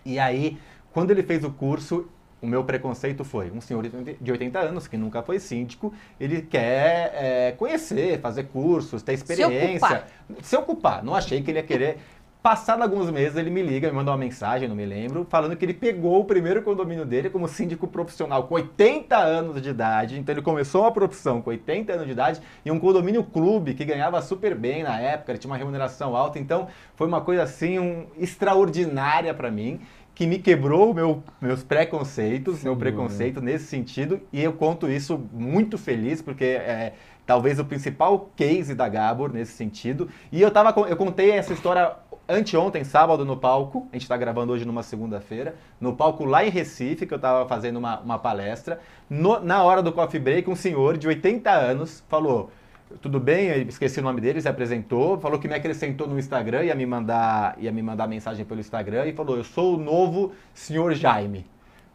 E 0.03 0.20
aí, 0.20 0.58
quando 0.91 1.12
ele 1.12 1.24
fez 1.24 1.43
o 1.43 1.51
curso, 1.51 2.10
o 2.41 2.48
meu 2.48 2.63
preconceito 2.63 3.24
foi 3.24 3.51
um 3.51 3.62
senhor 3.62 3.86
de 4.19 4.31
80 4.31 4.60
anos 4.60 4.88
que 4.88 4.98
nunca 4.98 5.21
foi 5.21 5.39
síndico, 5.39 5.93
ele 6.19 6.41
quer 6.41 7.13
é, 7.15 7.51
conhecer, 7.51 8.19
fazer 8.19 8.45
cursos, 8.45 9.03
ter 9.03 9.13
experiência, 9.13 9.88
ocupar. 9.88 10.07
se 10.41 10.57
ocupar. 10.57 11.03
Não 11.03 11.13
achei 11.13 11.41
que 11.41 11.51
ele 11.51 11.60
ia 11.60 11.63
querer. 11.63 12.00
Passado 12.41 12.81
alguns 12.81 13.12
meses, 13.12 13.38
ele 13.38 13.51
me 13.51 13.62
liga, 13.62 13.88
me 13.88 13.93
manda 13.93 14.10
uma 14.10 14.17
mensagem, 14.17 14.67
não 14.67 14.75
me 14.75 14.83
lembro, 14.83 15.27
falando 15.29 15.55
que 15.55 15.63
ele 15.63 15.75
pegou 15.75 16.21
o 16.21 16.25
primeiro 16.25 16.63
condomínio 16.63 17.05
dele 17.05 17.29
como 17.29 17.48
síndico 17.48 17.88
profissional 17.88 18.45
com 18.48 18.55
80 18.55 19.15
anos 19.15 19.62
de 19.62 19.69
idade. 19.69 20.17
Então 20.17 20.33
ele 20.33 20.41
começou 20.41 20.81
uma 20.81 20.91
profissão 20.91 21.39
com 21.39 21.51
80 21.51 21.93
anos 21.93 22.07
de 22.07 22.13
idade 22.13 22.41
e 22.65 22.71
um 22.71 22.79
condomínio 22.79 23.24
clube 23.24 23.75
que 23.75 23.86
ganhava 23.86 24.19
super 24.24 24.55
bem 24.55 24.81
na 24.81 25.00
época, 25.00 25.33
ele 25.33 25.38
tinha 25.38 25.51
uma 25.51 25.57
remuneração 25.57 26.15
alta. 26.15 26.39
Então 26.39 26.67
foi 26.95 27.05
uma 27.05 27.21
coisa 27.21 27.43
assim 27.43 27.77
um, 27.77 28.07
extraordinária 28.17 29.36
para 29.36 29.51
mim 29.51 29.79
que 30.13 30.27
me 30.27 30.38
quebrou 30.39 30.94
meu, 30.94 31.24
meus 31.41 31.63
preconceitos, 31.63 32.58
Sem 32.58 32.65
meu 32.65 32.75
dúvida. 32.75 32.91
preconceito 32.91 33.41
nesse 33.41 33.65
sentido, 33.65 34.20
e 34.32 34.44
eu 34.44 34.53
conto 34.53 34.89
isso 34.89 35.20
muito 35.32 35.77
feliz, 35.77 36.22
porque 36.22 36.44
é 36.44 36.94
talvez 37.25 37.60
o 37.60 37.65
principal 37.65 38.30
case 38.36 38.75
da 38.75 38.89
Gabor 38.89 39.32
nesse 39.32 39.53
sentido. 39.53 40.10
E 40.32 40.41
eu, 40.41 40.51
tava, 40.51 40.74
eu 40.89 40.98
contei 40.98 41.32
essa 41.32 41.53
história 41.53 41.94
anteontem, 42.27 42.84
sábado, 42.84 43.25
no 43.25 43.38
palco, 43.38 43.88
a 43.91 43.96
gente 43.96 44.03
está 44.03 44.18
gravando 44.18 44.51
hoje 44.53 44.65
numa 44.65 44.84
segunda-feira, 44.84 45.56
no 45.80 45.96
palco 45.96 46.24
lá 46.25 46.46
em 46.46 46.50
Recife, 46.50 47.06
que 47.06 47.13
eu 47.13 47.18
estava 47.18 47.48
fazendo 47.48 47.77
uma, 47.77 48.00
uma 48.01 48.20
palestra. 48.20 48.80
No- 49.10 49.39
na 49.39 49.63
hora 49.63 49.82
do 49.82 49.91
coffee 49.91 50.20
break, 50.20 50.50
um 50.50 50.56
senhor 50.56 50.98
de 50.98 51.08
80 51.08 51.50
anos 51.51 52.03
falou. 52.10 52.51
Tudo 53.00 53.19
bem, 53.19 53.48
eu 53.48 53.62
esqueci 53.63 54.00
o 54.00 54.03
nome 54.03 54.19
dele, 54.19 54.41
se 54.41 54.48
apresentou, 54.48 55.19
falou 55.19 55.39
que 55.39 55.48
me 55.48 55.53
acrescentou 55.53 56.07
no 56.07 56.17
Instagram, 56.19 56.63
ia 56.63 56.75
me 56.75 56.86
mandar, 56.86 57.55
ia 57.60 57.71
me 57.71 57.81
mandar 57.81 58.07
mensagem 58.07 58.45
pelo 58.45 58.60
Instagram 58.60 59.05
e 59.05 59.13
falou: 59.13 59.38
"Eu 59.38 59.43
sou 59.43 59.75
o 59.75 59.77
novo 59.77 60.33
senhor 60.53 60.93
Jaime". 60.93 61.45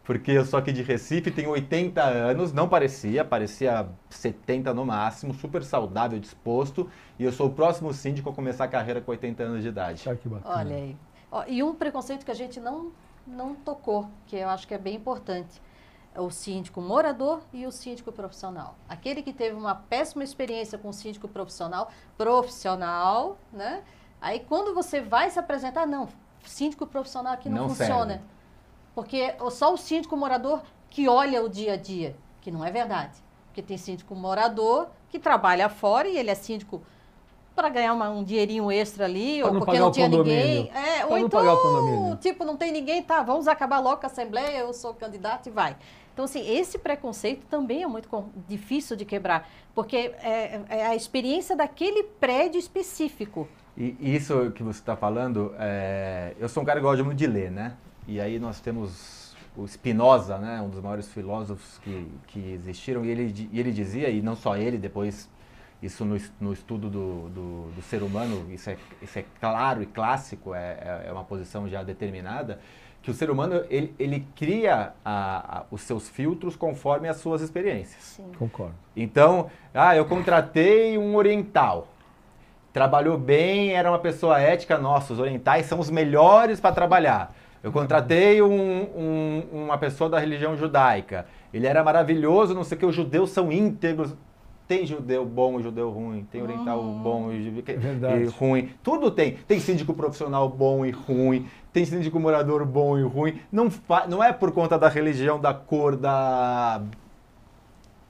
Porque 0.07 0.31
eu 0.31 0.45
sou 0.45 0.57
aqui 0.57 0.71
de 0.71 0.81
Recife, 0.81 1.29
tenho 1.31 1.49
80 1.49 2.01
anos, 2.01 2.53
não 2.53 2.69
parecia, 2.69 3.25
parecia 3.25 3.89
70 4.09 4.73
no 4.73 4.85
máximo, 4.85 5.33
super 5.33 5.61
saudável, 5.65 6.17
disposto, 6.17 6.89
e 7.19 7.25
eu 7.25 7.31
sou 7.33 7.47
o 7.47 7.49
próximo 7.49 7.93
síndico 7.93 8.29
a 8.29 8.33
começar 8.33 8.63
a 8.63 8.67
carreira 8.69 9.01
com 9.01 9.11
80 9.11 9.43
anos 9.43 9.63
de 9.63 9.67
idade. 9.67 9.99
Sabe 9.99 10.17
que 10.19 10.29
bacana. 10.29 10.59
Olha 10.59 10.75
aí. 10.77 10.95
Ó, 11.29 11.43
e 11.45 11.61
um 11.61 11.75
preconceito 11.75 12.23
que 12.23 12.31
a 12.31 12.33
gente 12.33 12.57
não, 12.57 12.93
não 13.27 13.53
tocou, 13.53 14.07
que 14.27 14.37
eu 14.37 14.47
acho 14.47 14.65
que 14.65 14.73
é 14.73 14.77
bem 14.77 14.95
importante. 14.95 15.61
O 16.19 16.31
síndico 16.31 16.81
morador 16.81 17.41
e 17.53 17.65
o 17.67 17.71
síndico 17.71 18.11
profissional. 18.11 18.75
Aquele 18.89 19.21
que 19.21 19.31
teve 19.31 19.55
uma 19.55 19.75
péssima 19.75 20.23
experiência 20.23 20.77
com 20.77 20.89
o 20.89 20.93
síndico 20.93 21.27
profissional, 21.27 21.89
profissional, 22.17 23.37
né? 23.53 23.83
Aí 24.19 24.39
quando 24.39 24.73
você 24.73 24.99
vai 24.99 25.29
se 25.29 25.37
apresentar, 25.37 25.85
não, 25.85 26.07
síndico 26.43 26.87
profissional 26.87 27.33
aqui 27.33 27.49
não, 27.49 27.63
Não 27.63 27.69
funciona. 27.69 28.13
serve. 28.13 28.23
Porque 28.95 29.35
só 29.51 29.73
o 29.73 29.77
síndico 29.77 30.17
morador 30.17 30.61
que 30.89 31.07
olha 31.07 31.43
o 31.43 31.49
dia 31.49 31.73
a 31.73 31.77
dia, 31.77 32.15
que 32.41 32.49
não 32.49 32.65
é 32.65 32.71
verdade. 32.71 33.21
Porque 33.47 33.61
tem 33.61 33.77
síndico 33.77 34.15
morador 34.15 34.87
que 35.09 35.19
trabalha 35.19 35.69
fora 35.69 36.07
e 36.07 36.17
ele 36.17 36.31
é 36.31 36.35
síndico 36.35 36.81
para 37.55 37.69
ganhar 37.69 37.93
uma- 37.93 38.09
um 38.09 38.23
dinheirinho 38.23 38.71
extra 38.71 39.05
ali, 39.05 39.39
Pra 39.39 39.47
ou 39.47 39.53
não 39.53 39.59
porque 39.61 39.79
não 39.79 39.91
tinha 39.91 40.07
ninguém. 40.07 40.69
É, 40.71 41.05
ou 41.05 41.17
então, 41.17 42.17
tipo, 42.21 42.43
não 42.45 42.55
tem 42.55 42.71
ninguém, 42.71 43.01
tá, 43.03 43.21
vamos 43.23 43.47
acabar 43.47 43.79
logo 43.79 43.97
com 43.99 44.05
a 44.05 44.09
Assembleia, 44.09 44.59
eu 44.59 44.73
sou 44.73 44.93
candidato 44.93 45.47
e 45.47 45.51
vai. 45.51 45.75
Então, 46.17 46.25
assim, 46.25 46.49
esse 46.51 46.79
preconceito 46.79 47.45
também 47.45 47.83
é 47.83 47.87
muito 47.87 48.09
difícil 48.47 48.97
de 48.97 49.05
quebrar, 49.05 49.47
porque 49.75 49.95
é, 50.17 50.61
é 50.67 50.87
a 50.87 50.95
experiência 50.95 51.55
daquele 51.55 52.01
prédio 52.01 52.57
específico. 52.57 53.47
E 53.77 53.95
isso 54.01 54.49
que 54.55 54.63
você 54.63 54.79
está 54.79 54.95
falando, 54.97 55.53
é, 55.59 56.33
eu 56.39 56.49
sou 56.49 56.63
um 56.63 56.65
cara 56.65 56.79
que 56.79 56.83
gosta 56.87 57.03
muito 57.03 57.19
de 57.19 57.27
ler, 57.27 57.51
né? 57.51 57.77
E 58.07 58.19
aí 58.19 58.39
nós 58.39 58.59
temos 58.59 59.35
o 59.55 59.67
Spinoza, 59.67 60.39
né? 60.39 60.59
Um 60.59 60.69
dos 60.69 60.81
maiores 60.81 61.07
filósofos 61.07 61.77
que, 61.83 62.07
que 62.25 62.51
existiram, 62.51 63.05
e 63.05 63.09
ele, 63.09 63.49
e 63.51 63.59
ele 63.59 63.71
dizia, 63.71 64.09
e 64.09 64.19
não 64.19 64.35
só 64.35 64.57
ele, 64.57 64.79
depois 64.79 65.29
isso 65.83 66.03
no, 66.03 66.17
no 66.41 66.51
estudo 66.51 66.89
do, 66.89 67.29
do, 67.29 67.71
do 67.75 67.81
ser 67.83 68.01
humano, 68.01 68.51
isso 68.51 68.71
é, 68.71 68.77
isso 69.03 69.19
é 69.19 69.25
claro 69.39 69.83
e 69.83 69.85
clássico, 69.85 70.55
é, 70.55 70.79
é- 70.81 71.05
é 71.09 71.11
uma 71.13 71.23
posição 71.23 71.69
já 71.69 71.83
determinada, 71.83 72.59
que 73.01 73.09
o 73.11 73.13
ser 73.13 73.29
humano, 73.29 73.63
ele, 73.69 73.93
ele 73.97 74.27
cria 74.35 74.91
a- 75.05 75.59
a- 75.59 75.63
os 75.71 75.81
seus 75.81 76.09
filtros 76.09 76.55
conforme 76.55 77.07
as 77.07 77.17
suas 77.17 77.41
experiências. 77.41 78.03
Sim. 78.03 78.31
Concordo. 78.37 78.73
Então, 78.95 79.49
ah, 79.73 79.95
eu 79.95 80.05
contratei 80.05 80.97
um 80.97 81.15
oriental. 81.15 81.87
Trabalhou 82.73 83.17
bem, 83.17 83.71
era 83.71 83.89
uma 83.89 83.99
pessoa 83.99 84.39
ética. 84.39 84.77
Nossa, 84.77 85.13
os 85.13 85.19
orientais 85.19 85.65
são 85.65 85.79
os 85.79 85.89
melhores 85.89 86.59
para 86.59 86.75
trabalhar. 86.75 87.33
Eu 87.63 87.71
contratei 87.71 88.41
um- 88.41 88.49
um- 88.95 89.43
uma 89.65 89.77
pessoa 89.77 90.09
da 90.09 90.19
religião 90.19 90.55
judaica. 90.55 91.25
Ele 91.53 91.65
era 91.65 91.83
maravilhoso, 91.83 92.53
não 92.53 92.63
sei 92.63 92.75
o 92.75 92.79
que, 92.79 92.85
os 92.85 92.93
judeus 92.95 93.31
são 93.31 93.51
íntegros. 93.51 94.13
Tem 94.67 94.85
judeu 94.85 95.25
bom 95.25 95.59
e 95.59 95.63
judeu 95.63 95.89
ruim, 95.89 96.27
tem 96.29 96.41
oriental 96.41 96.83
bom 96.83 97.31
e, 97.31 97.63
e 97.63 98.25
ruim. 98.25 98.69
Tudo 98.83 99.09
tem. 99.09 99.37
Tem 99.47 99.59
síndico 99.59 99.93
profissional 99.93 100.49
bom 100.49 100.85
e 100.85 100.91
ruim, 100.91 101.47
tem 101.71 101.85
síndico 101.85 102.19
morador 102.19 102.65
bom 102.65 102.97
e 102.97 103.03
ruim. 103.03 103.39
Não, 103.49 103.69
não 104.09 104.21
é 104.21 104.33
por 104.33 104.51
conta 104.51 104.77
da 104.77 104.89
religião, 104.89 105.39
da 105.39 105.53
cor, 105.53 105.95
da 105.95 106.81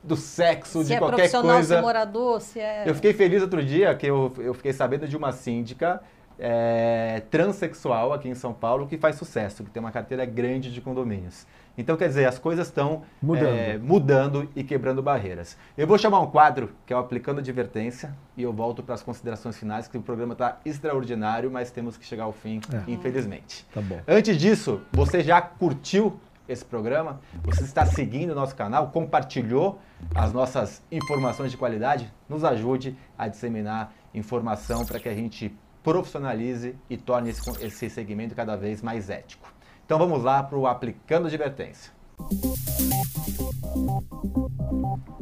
do 0.03 0.15
sexo, 0.15 0.81
Se 0.81 0.87
de 0.87 0.93
é 0.93 0.97
qualquer 0.99 1.15
profissional, 1.15 1.55
coisa. 1.55 1.67
se 1.67 1.75
é 1.75 1.81
morador, 1.81 2.41
se 2.41 2.59
é... 2.59 2.83
Eu 2.89 2.95
fiquei 2.95 3.13
feliz 3.13 3.41
outro 3.41 3.63
dia 3.63 3.93
que 3.93 4.07
eu, 4.07 4.31
eu 4.37 4.53
fiquei 4.53 4.71
sabendo 4.71 5.05
de 5.05 5.17
uma 5.17 5.33
síndica 5.33 6.01
é, 6.39 7.23
transexual 7.29 8.13
aqui 8.13 8.29
em 8.29 8.35
São 8.35 8.53
Paulo 8.53 8.87
que 8.87 8.97
faz 8.97 9.15
sucesso, 9.17 9.63
que 9.63 9.69
tem 9.69 9.81
uma 9.81 9.91
carteira 9.91 10.25
grande 10.25 10.71
de 10.71 10.79
condomínios. 10.79 11.45
Então, 11.77 11.95
quer 11.95 12.07
dizer, 12.07 12.25
as 12.25 12.39
coisas 12.39 12.67
estão 12.67 13.03
Mudando. 13.21 13.45
é, 13.47 13.77
mudando 13.77 14.49
e 14.55 14.63
quebrando 14.63 15.03
barreiras. 15.03 15.55
Eu 15.77 15.85
vou 15.85 15.97
chamar 15.97 16.19
um 16.21 16.27
quadro 16.27 16.71
que 16.85 16.91
é 16.91 16.95
o 16.95 16.99
Aplicando 16.99 17.37
Advertência 17.39 18.15
e 18.35 18.41
eu 18.43 18.51
volto 18.51 18.81
para 18.81 18.95
as 18.95 19.03
considerações 19.03 19.57
finais, 19.57 19.87
que 19.87 19.97
o 19.97 20.01
programa 20.01 20.33
está 20.33 20.57
extraordinário, 20.65 21.51
mas 21.51 21.69
temos 21.69 21.95
que 21.95 22.05
chegar 22.05 22.23
ao 22.23 22.33
fim, 22.33 22.59
É. 22.73 22.91
infelizmente. 22.91 23.65
Tá 23.73 23.81
bom. 23.81 23.99
Antes 24.07 24.37
disso, 24.37 24.81
você 24.91 25.21
já 25.21 25.39
curtiu 25.39 26.19
esse 26.49 26.65
programa? 26.65 27.19
Você 27.43 27.63
está 27.63 27.85
seguindo 27.85 28.31
o 28.31 28.35
nosso 28.35 28.55
canal? 28.55 28.87
Compartilhou 28.89 29.79
as 30.15 30.33
nossas 30.33 30.81
informações 30.91 31.51
de 31.51 31.57
qualidade? 31.57 32.11
Nos 32.27 32.43
ajude 32.43 32.97
a 33.17 33.27
disseminar 33.27 33.93
informação 34.13 34.83
para 34.85 34.99
que 34.99 35.09
a 35.09 35.13
gente 35.13 35.53
profissionalize 35.83 36.75
e 36.89 36.97
torne 36.97 37.29
esse, 37.29 37.49
esse 37.63 37.89
segmento 37.89 38.33
cada 38.35 38.55
vez 38.57 38.81
mais 38.81 39.09
ético. 39.09 39.47
Então 39.87 39.97
vamos 39.97 40.21
lá 40.21 40.43
para 40.43 40.57
o 40.57 40.67
Aplicando 40.67 41.27
Advertência. 41.27 41.93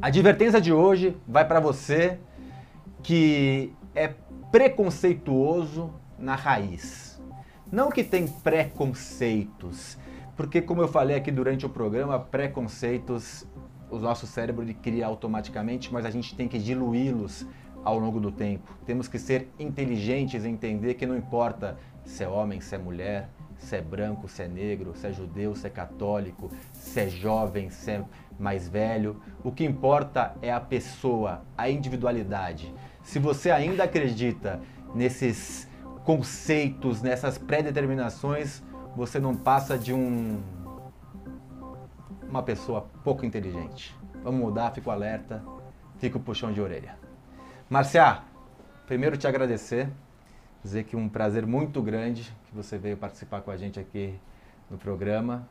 A 0.01 0.07
advertência 0.07 0.59
de 0.59 0.73
hoje 0.73 1.15
vai 1.27 1.47
para 1.47 1.59
você 1.59 2.17
que 3.03 3.71
é 3.93 4.15
preconceituoso 4.51 5.93
na 6.17 6.33
raiz. 6.33 7.21
Não 7.71 7.91
que 7.91 8.03
tem 8.03 8.25
preconceitos, 8.25 9.99
porque 10.35 10.63
como 10.63 10.81
eu 10.81 10.87
falei 10.87 11.15
aqui 11.15 11.29
durante 11.29 11.63
o 11.63 11.69
programa, 11.69 12.17
preconceitos 12.17 13.45
o 13.91 13.99
nosso 13.99 14.25
cérebro 14.25 14.65
cria 14.81 15.05
automaticamente, 15.05 15.93
mas 15.93 16.07
a 16.07 16.09
gente 16.09 16.35
tem 16.35 16.47
que 16.47 16.57
diluí-los 16.57 17.45
ao 17.83 17.99
longo 17.99 18.19
do 18.19 18.31
tempo. 18.31 18.75
Temos 18.83 19.07
que 19.07 19.19
ser 19.19 19.47
inteligentes 19.59 20.43
e 20.43 20.47
entender 20.47 20.95
que 20.95 21.05
não 21.05 21.15
importa 21.15 21.77
se 22.03 22.23
é 22.23 22.27
homem, 22.27 22.59
se 22.59 22.73
é 22.73 22.79
mulher, 22.79 23.29
se 23.57 23.75
é 23.75 23.81
branco, 23.81 24.27
se 24.27 24.43
é 24.43 24.47
negro, 24.47 24.93
se 24.95 25.07
é 25.07 25.11
judeu, 25.11 25.55
se 25.55 25.67
é 25.67 25.69
católico, 25.69 26.51
se 26.73 26.99
é 26.99 27.09
jovem, 27.09 27.69
se 27.69 27.91
é 27.91 28.03
mais 28.37 28.67
velho. 28.67 29.21
O 29.43 29.51
que 29.51 29.63
importa 29.63 30.35
é 30.41 30.51
a 30.51 30.59
pessoa, 30.59 31.43
a 31.57 31.69
individualidade. 31.69 32.73
Se 33.03 33.19
você 33.19 33.51
ainda 33.51 33.83
acredita 33.83 34.59
nesses 34.93 35.67
conceitos, 36.03 37.01
nessas 37.01 37.37
pré-determinações, 37.37 38.63
você 38.95 39.19
não 39.19 39.35
passa 39.35 39.77
de 39.77 39.93
um 39.93 40.41
uma 42.29 42.43
pessoa 42.43 42.87
pouco 43.03 43.25
inteligente. 43.25 43.95
Vamos 44.23 44.41
mudar, 44.41 44.71
fico 44.71 44.91
alerta, 44.91 45.41
fico 45.99 46.19
puxão 46.19 46.51
de 46.51 46.59
orelha. 46.59 46.97
Marcia, 47.69 48.19
primeiro 48.87 49.15
te 49.15 49.25
agradecer, 49.27 49.89
dizer 50.61 50.83
que 50.83 50.95
um 50.95 51.07
prazer 51.07 51.45
muito 51.45 51.81
grande 51.81 52.35
que 52.55 52.63
você 52.63 52.77
veio 52.77 52.95
participar 52.95 53.41
com 53.41 53.51
a 53.51 53.57
gente 53.57 53.79
aqui 53.79 54.17
no 54.69 54.77
programa. 54.77 55.47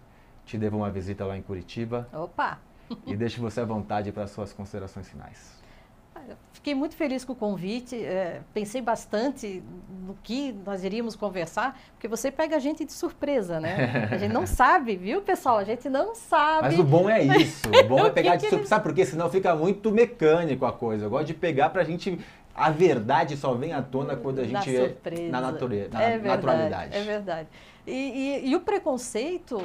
Te 0.47 0.57
devo 0.57 0.79
uma 0.79 0.91
visita 0.91 1.25
lá 1.25 1.37
em 1.37 1.43
Curitiba. 1.43 2.09
Opa! 2.13 2.59
E 3.07 3.15
deixo 3.17 3.41
você 3.41 3.61
à 3.61 3.65
vontade 3.65 4.11
para 4.13 4.25
as 4.25 4.31
suas 4.31 4.53
considerações 4.53 5.09
finais. 5.09 5.63
Fiquei 6.53 6.75
muito 6.75 6.97
feliz 6.97 7.23
com 7.23 7.35
o 7.35 7.37
convite, 7.37 8.03
é, 8.03 8.41
pensei 8.55 8.81
bastante 8.81 9.63
no 10.07 10.17
que 10.23 10.53
nós 10.65 10.83
iríamos 10.83 11.15
conversar, 11.15 11.79
porque 11.93 12.09
você 12.09 12.31
pega 12.31 12.57
a 12.57 12.59
gente 12.59 12.87
de 12.87 12.93
surpresa, 12.93 13.61
né? 13.61 14.09
A 14.11 14.17
gente 14.17 14.33
não 14.33 14.47
sabe, 14.49 14.97
viu, 14.97 15.21
pessoal? 15.21 15.59
A 15.59 15.65
gente 15.65 15.91
não 15.91 16.15
sabe. 16.15 16.69
Mas 16.69 16.79
o 16.79 16.85
bom 16.85 17.11
é 17.11 17.23
isso, 17.23 17.69
o 17.69 17.85
bom 17.87 17.99
é 18.07 18.11
pegar 18.11 18.37
de 18.37 18.49
surpresa, 18.49 18.69
sabe 18.69 18.83
por 18.85 18.95
quê? 18.95 19.05
Senão 19.05 19.29
fica 19.29 19.55
muito 19.55 19.91
mecânico 19.91 20.65
a 20.65 20.73
coisa. 20.73 21.05
Eu 21.05 21.11
gosto 21.11 21.27
de 21.27 21.35
pegar 21.35 21.69
para 21.69 21.83
a 21.83 21.85
gente 21.85 22.19
a 22.55 22.71
verdade 22.71 23.37
só 23.37 23.53
vem 23.55 23.73
à 23.73 23.83
tona 23.83 24.15
quando 24.15 24.39
a 24.39 24.45
gente 24.45 24.73
na 24.73 25.11
é 25.13 25.29
na 25.29 25.41
natureza, 25.41 25.89
na 25.93 26.03
é 26.03 26.11
verdade, 26.11 26.27
naturalidade. 26.37 26.97
É 26.97 27.03
verdade. 27.03 27.49
E, 27.87 27.93
e, 27.93 28.51
e, 28.51 28.57
o 28.57 28.61
preconceito, 28.61 29.61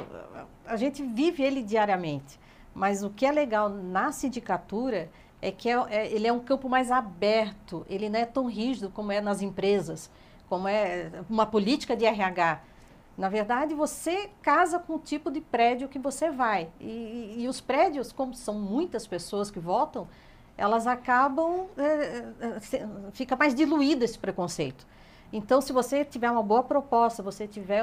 a 0.66 0.76
gente 0.76 1.02
vive 1.02 1.42
ele 1.42 1.62
diariamente. 1.62 2.38
Mas 2.74 3.02
o 3.02 3.10
que 3.10 3.24
é 3.24 3.32
legal 3.32 3.68
na 3.68 4.12
sindicatura 4.12 5.08
é 5.40 5.50
que 5.50 5.68
é, 5.68 5.86
é, 5.88 6.12
ele 6.12 6.26
é 6.26 6.32
um 6.32 6.40
campo 6.40 6.68
mais 6.68 6.90
aberto, 6.90 7.86
ele 7.88 8.08
não 8.08 8.18
é 8.18 8.26
tão 8.26 8.46
rígido 8.46 8.90
como 8.90 9.10
é 9.12 9.20
nas 9.20 9.40
empresas, 9.40 10.10
como 10.48 10.68
é 10.68 11.10
uma 11.28 11.46
política 11.46 11.96
de 11.96 12.04
RH. 12.04 12.60
Na 13.16 13.28
verdade, 13.28 13.74
você 13.74 14.30
casa 14.42 14.78
com 14.78 14.94
o 14.94 14.98
tipo 14.98 15.30
de 15.30 15.40
prédio 15.40 15.88
que 15.88 15.98
você 15.98 16.30
vai. 16.30 16.68
E, 16.80 17.36
e 17.38 17.48
os 17.48 17.60
prédios, 17.60 18.12
como 18.12 18.34
são 18.34 18.54
muitas 18.54 19.06
pessoas 19.06 19.50
que 19.50 19.58
votam, 19.58 20.08
elas 20.60 20.86
acabam, 20.86 21.68
é, 21.78 22.22
é, 22.38 22.60
fica 23.12 23.34
mais 23.34 23.54
diluído 23.54 24.04
esse 24.04 24.18
preconceito. 24.18 24.86
Então, 25.32 25.58
se 25.62 25.72
você 25.72 26.04
tiver 26.04 26.30
uma 26.30 26.42
boa 26.42 26.62
proposta, 26.62 27.22
você 27.22 27.48
tiver 27.48 27.82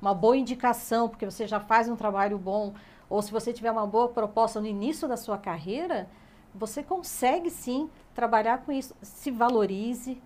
uma 0.00 0.12
boa 0.12 0.36
indicação, 0.36 1.08
porque 1.08 1.24
você 1.24 1.46
já 1.46 1.58
faz 1.58 1.88
um 1.88 1.96
trabalho 1.96 2.36
bom, 2.36 2.74
ou 3.08 3.22
se 3.22 3.32
você 3.32 3.50
tiver 3.50 3.70
uma 3.70 3.86
boa 3.86 4.08
proposta 4.10 4.60
no 4.60 4.66
início 4.66 5.08
da 5.08 5.16
sua 5.16 5.38
carreira, 5.38 6.06
você 6.54 6.82
consegue 6.82 7.48
sim 7.48 7.88
trabalhar 8.14 8.58
com 8.58 8.72
isso. 8.72 8.94
Se 9.00 9.30
valorize, 9.30 10.20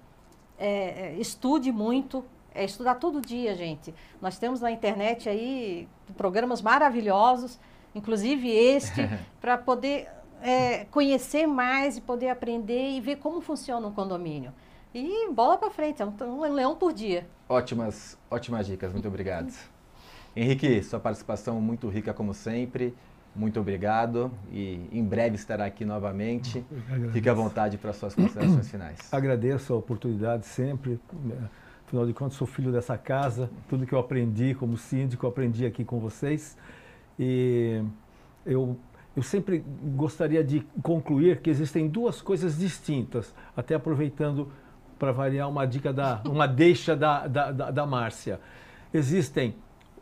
é, 0.59 1.12
é, 1.12 1.16
estude 1.21 1.71
muito, 1.71 2.25
é 2.52 2.64
estudar 2.64 2.97
todo 2.97 3.21
dia, 3.21 3.54
gente. 3.54 3.94
Nós 4.21 4.38
temos 4.38 4.61
na 4.61 4.73
internet 4.73 5.28
aí 5.28 5.88
programas 6.16 6.61
maravilhosos, 6.61 7.61
inclusive 7.94 8.50
este, 8.50 9.09
para 9.40 9.56
poder 9.56 10.09
é, 10.42 10.84
conhecer 10.87 11.46
mais 11.46 11.96
e 11.96 12.00
poder 12.00 12.28
aprender 12.28 12.90
e 12.90 13.00
ver 13.00 13.16
como 13.16 13.40
funciona 13.40 13.87
um 13.87 13.92
condomínio. 13.92 14.52
E 14.94 15.30
bola 15.30 15.56
para 15.56 15.70
frente, 15.70 16.02
é 16.02 16.04
um, 16.04 16.12
um 16.20 16.52
leão 16.52 16.76
por 16.76 16.92
dia. 16.92 17.26
Ótimas, 17.49 18.18
ótimas 18.30 18.66
dicas, 18.66 18.92
muito 18.92 19.08
obrigado. 19.08 19.52
Henrique, 20.34 20.82
sua 20.82 20.99
participação 20.99 21.60
muito 21.60 21.88
rica 21.88 22.12
como 22.12 22.34
sempre. 22.34 22.95
Muito 23.34 23.58
obrigado 23.58 24.30
e 24.50 24.86
em 24.93 25.02
breve 25.02 25.36
estará 25.36 25.64
aqui 25.64 25.86
novamente. 25.86 26.62
Fique 27.12 27.28
à 27.30 27.32
vontade 27.32 27.78
para 27.78 27.93
suas 27.95 28.14
considerações 28.14 28.71
finais. 28.71 28.99
Agradeço 29.10 29.73
a 29.73 29.76
oportunidade 29.76 30.45
sempre. 30.45 31.00
Afinal 31.86 32.06
de 32.06 32.12
contas, 32.12 32.36
sou 32.36 32.47
filho 32.47 32.71
dessa 32.71 32.99
casa. 32.99 33.49
Tudo 33.69 33.86
que 33.86 33.95
eu 33.95 33.99
aprendi 33.99 34.54
como 34.54 34.76
síndico, 34.76 35.25
eu 35.25 35.30
aprendi 35.30 35.64
aqui 35.64 35.82
com 35.82 35.99
vocês. 35.99 36.58
E 37.19 37.82
eu, 38.45 38.76
eu 39.16 39.22
sempre 39.22 39.64
gostaria 39.94 40.42
de 40.42 40.66
concluir 40.82 41.40
que 41.40 41.50
existem 41.50 41.88
duas 41.88 42.22
coisas 42.22 42.58
distintas, 42.58 43.34
até 43.56 43.75
aproveitando 43.75 44.50
para 44.98 45.12
variar 45.12 45.48
uma 45.48 45.66
dica 45.66 45.92
da, 45.92 46.22
uma 46.25 46.46
deixa 46.48 46.96
da, 46.96 47.26
da, 47.26 47.52
da, 47.52 47.70
da 47.70 47.86
Márcia. 47.86 48.40
Existem 48.92 49.54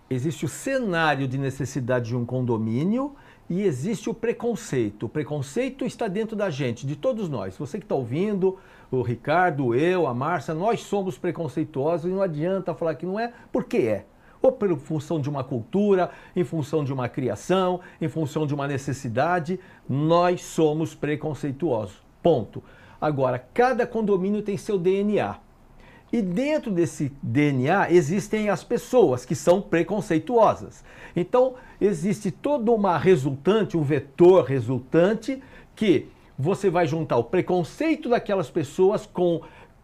existe 0.08 0.44
o 0.44 0.48
cenário 0.48 1.28
de 1.28 1.38
necessidade 1.38 2.08
de 2.08 2.16
um 2.16 2.26
condomínio 2.26 3.14
e 3.48 3.62
existe 3.62 4.10
o 4.10 4.14
preconceito. 4.14 5.06
O 5.06 5.08
preconceito 5.08 5.84
está 5.84 6.08
dentro 6.08 6.36
da 6.36 6.50
gente, 6.50 6.84
de 6.84 6.96
todos 6.96 7.28
nós. 7.28 7.56
Você 7.56 7.78
que 7.78 7.84
está 7.84 7.94
ouvindo, 7.94 8.58
o 8.90 9.02
Ricardo, 9.02 9.72
eu, 9.72 10.08
a 10.08 10.14
Márcia, 10.14 10.52
nós 10.52 10.80
somos 10.80 11.16
preconceituosos 11.16 12.10
e 12.10 12.14
não 12.14 12.22
adianta 12.22 12.74
falar 12.74 12.96
que 12.96 13.06
não 13.06 13.18
é, 13.18 13.32
porque 13.52 13.78
é. 13.78 14.06
Ou 14.42 14.52
por 14.52 14.76
função 14.78 15.20
de 15.20 15.28
uma 15.28 15.44
cultura, 15.44 16.10
em 16.34 16.44
função 16.44 16.82
de 16.82 16.92
uma 16.92 17.08
criação, 17.08 17.80
em 18.00 18.08
função 18.08 18.46
de 18.46 18.54
uma 18.54 18.66
necessidade, 18.66 19.60
nós 19.88 20.42
somos 20.42 20.94
preconceituosos. 20.94 22.02
Ponto. 22.22 22.62
Agora, 23.00 23.38
cada 23.52 23.86
condomínio 23.86 24.42
tem 24.42 24.56
seu 24.56 24.78
DNA. 24.78 25.36
E 26.12 26.20
dentro 26.20 26.72
desse 26.72 27.12
DNA 27.22 27.92
existem 27.92 28.48
as 28.48 28.64
pessoas 28.64 29.24
que 29.24 29.34
são 29.34 29.62
preconceituosas. 29.62 30.84
Então, 31.14 31.54
existe 31.80 32.30
toda 32.30 32.72
uma 32.72 32.98
resultante, 32.98 33.76
um 33.76 33.82
vetor 33.82 34.44
resultante, 34.44 35.40
que 35.76 36.08
você 36.36 36.68
vai 36.68 36.86
juntar 36.86 37.16
o 37.16 37.24
preconceito 37.24 38.08
daquelas 38.08 38.50
pessoas 38.50 39.06
com, 39.06 39.42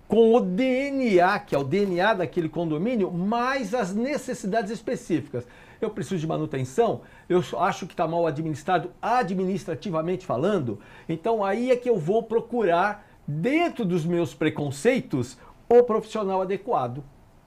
com 0.08 0.34
o 0.34 0.40
DNA, 0.40 1.38
que 1.40 1.54
é 1.54 1.58
o 1.58 1.64
DNA 1.64 2.14
daquele 2.14 2.48
condomínio, 2.48 3.10
mais 3.10 3.74
as 3.74 3.94
necessidades 3.94 4.70
específicas. 4.70 5.46
Eu 5.80 5.90
preciso 5.90 6.20
de 6.20 6.26
manutenção, 6.26 7.02
eu 7.28 7.42
acho 7.58 7.86
que 7.86 7.92
está 7.92 8.06
mal 8.06 8.26
administrado 8.26 8.90
administrativamente 9.02 10.24
falando, 10.24 10.80
então 11.08 11.44
aí 11.44 11.70
é 11.70 11.76
que 11.76 11.90
eu 11.90 11.98
vou 11.98 12.22
procurar, 12.22 13.06
dentro 13.26 13.84
dos 13.84 14.04
meus 14.04 14.32
preconceitos, 14.32 15.36
o 15.68 15.82
profissional 15.82 16.40
adequado, 16.40 17.02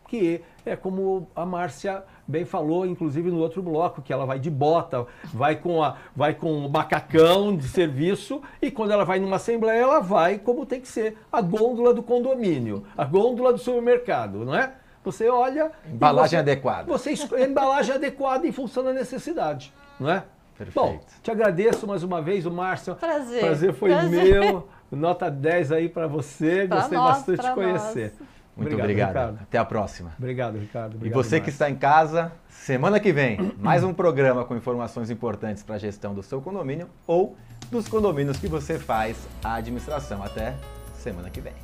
que 0.07 0.41
é 0.65 0.75
como 0.75 1.27
a 1.35 1.45
Márcia 1.45 2.03
bem 2.29 2.45
falou, 2.45 2.85
inclusive 2.85 3.31
no 3.31 3.39
outro 3.39 3.61
bloco, 3.61 4.01
que 4.01 4.13
ela 4.13 4.25
vai 4.25 4.39
de 4.39 4.49
bota, 4.49 5.05
vai 5.33 5.55
com, 5.55 5.83
a, 5.83 5.97
vai 6.15 6.33
com 6.33 6.65
o 6.65 6.69
macacão 6.69 7.55
de 7.55 7.67
serviço 7.67 8.41
e 8.61 8.69
quando 8.69 8.91
ela 8.91 9.03
vai 9.03 9.19
numa 9.19 9.37
assembleia, 9.37 9.81
ela 9.81 9.99
vai 9.99 10.37
como 10.37 10.65
tem 10.65 10.79
que 10.79 10.87
ser, 10.87 11.17
a 11.31 11.41
gôndola 11.41 11.93
do 11.93 12.03
condomínio, 12.03 12.85
a 12.95 13.03
gôndola 13.03 13.51
do 13.51 13.59
supermercado, 13.59 14.45
não 14.45 14.53
é? 14.53 14.73
Você 15.03 15.27
olha... 15.27 15.71
Embalagem 15.87 16.37
você, 16.37 16.37
adequada. 16.37 16.91
Você 16.91 17.13
embalagem 17.43 17.95
adequada 17.95 18.45
em 18.45 18.51
função 18.51 18.83
da 18.83 18.93
necessidade, 18.93 19.73
não 19.99 20.09
é? 20.09 20.23
Perfeito. 20.57 20.75
Bom, 20.75 20.99
te 21.23 21.31
agradeço 21.31 21.87
mais 21.87 22.03
uma 22.03 22.21
vez, 22.21 22.45
o 22.45 22.51
Márcio. 22.51 22.93
Prazer. 22.95 23.39
Prazer 23.39 23.73
foi 23.73 23.91
Prazer. 23.91 24.39
meu. 24.41 24.67
Nota 24.91 25.31
10 25.31 25.71
aí 25.71 25.87
para 25.87 26.05
você. 26.05 26.67
Pra 26.67 26.77
Gostei 26.77 26.97
nós, 26.97 27.17
bastante 27.17 27.41
de 27.41 27.53
conhecer. 27.53 28.13
nós. 28.19 28.29
Muito 28.55 28.73
Obrigado, 28.73 29.09
obrigado. 29.09 29.39
Até 29.41 29.57
a 29.57 29.65
próxima. 29.65 30.11
Obrigado, 30.17 30.57
Ricardo. 30.57 30.93
E 30.93 30.95
Obrigado, 30.97 31.23
você 31.23 31.39
que 31.39 31.47
Márcio. 31.47 31.51
está 31.51 31.69
em 31.69 31.75
casa, 31.75 32.31
semana 32.49 32.99
que 32.99 33.13
vem, 33.13 33.53
mais 33.57 33.83
um 33.83 33.93
programa 33.93 34.43
com 34.43 34.55
informações 34.55 35.09
importantes 35.09 35.63
para 35.63 35.75
a 35.75 35.77
gestão 35.77 36.13
do 36.13 36.21
seu 36.21 36.41
condomínio 36.41 36.89
ou 37.07 37.37
dos 37.71 37.87
condomínios 37.87 38.37
que 38.37 38.47
você 38.47 38.77
faz 38.77 39.15
a 39.43 39.55
administração. 39.55 40.21
Até 40.23 40.55
semana 40.93 41.29
que 41.29 41.39
vem. 41.39 41.53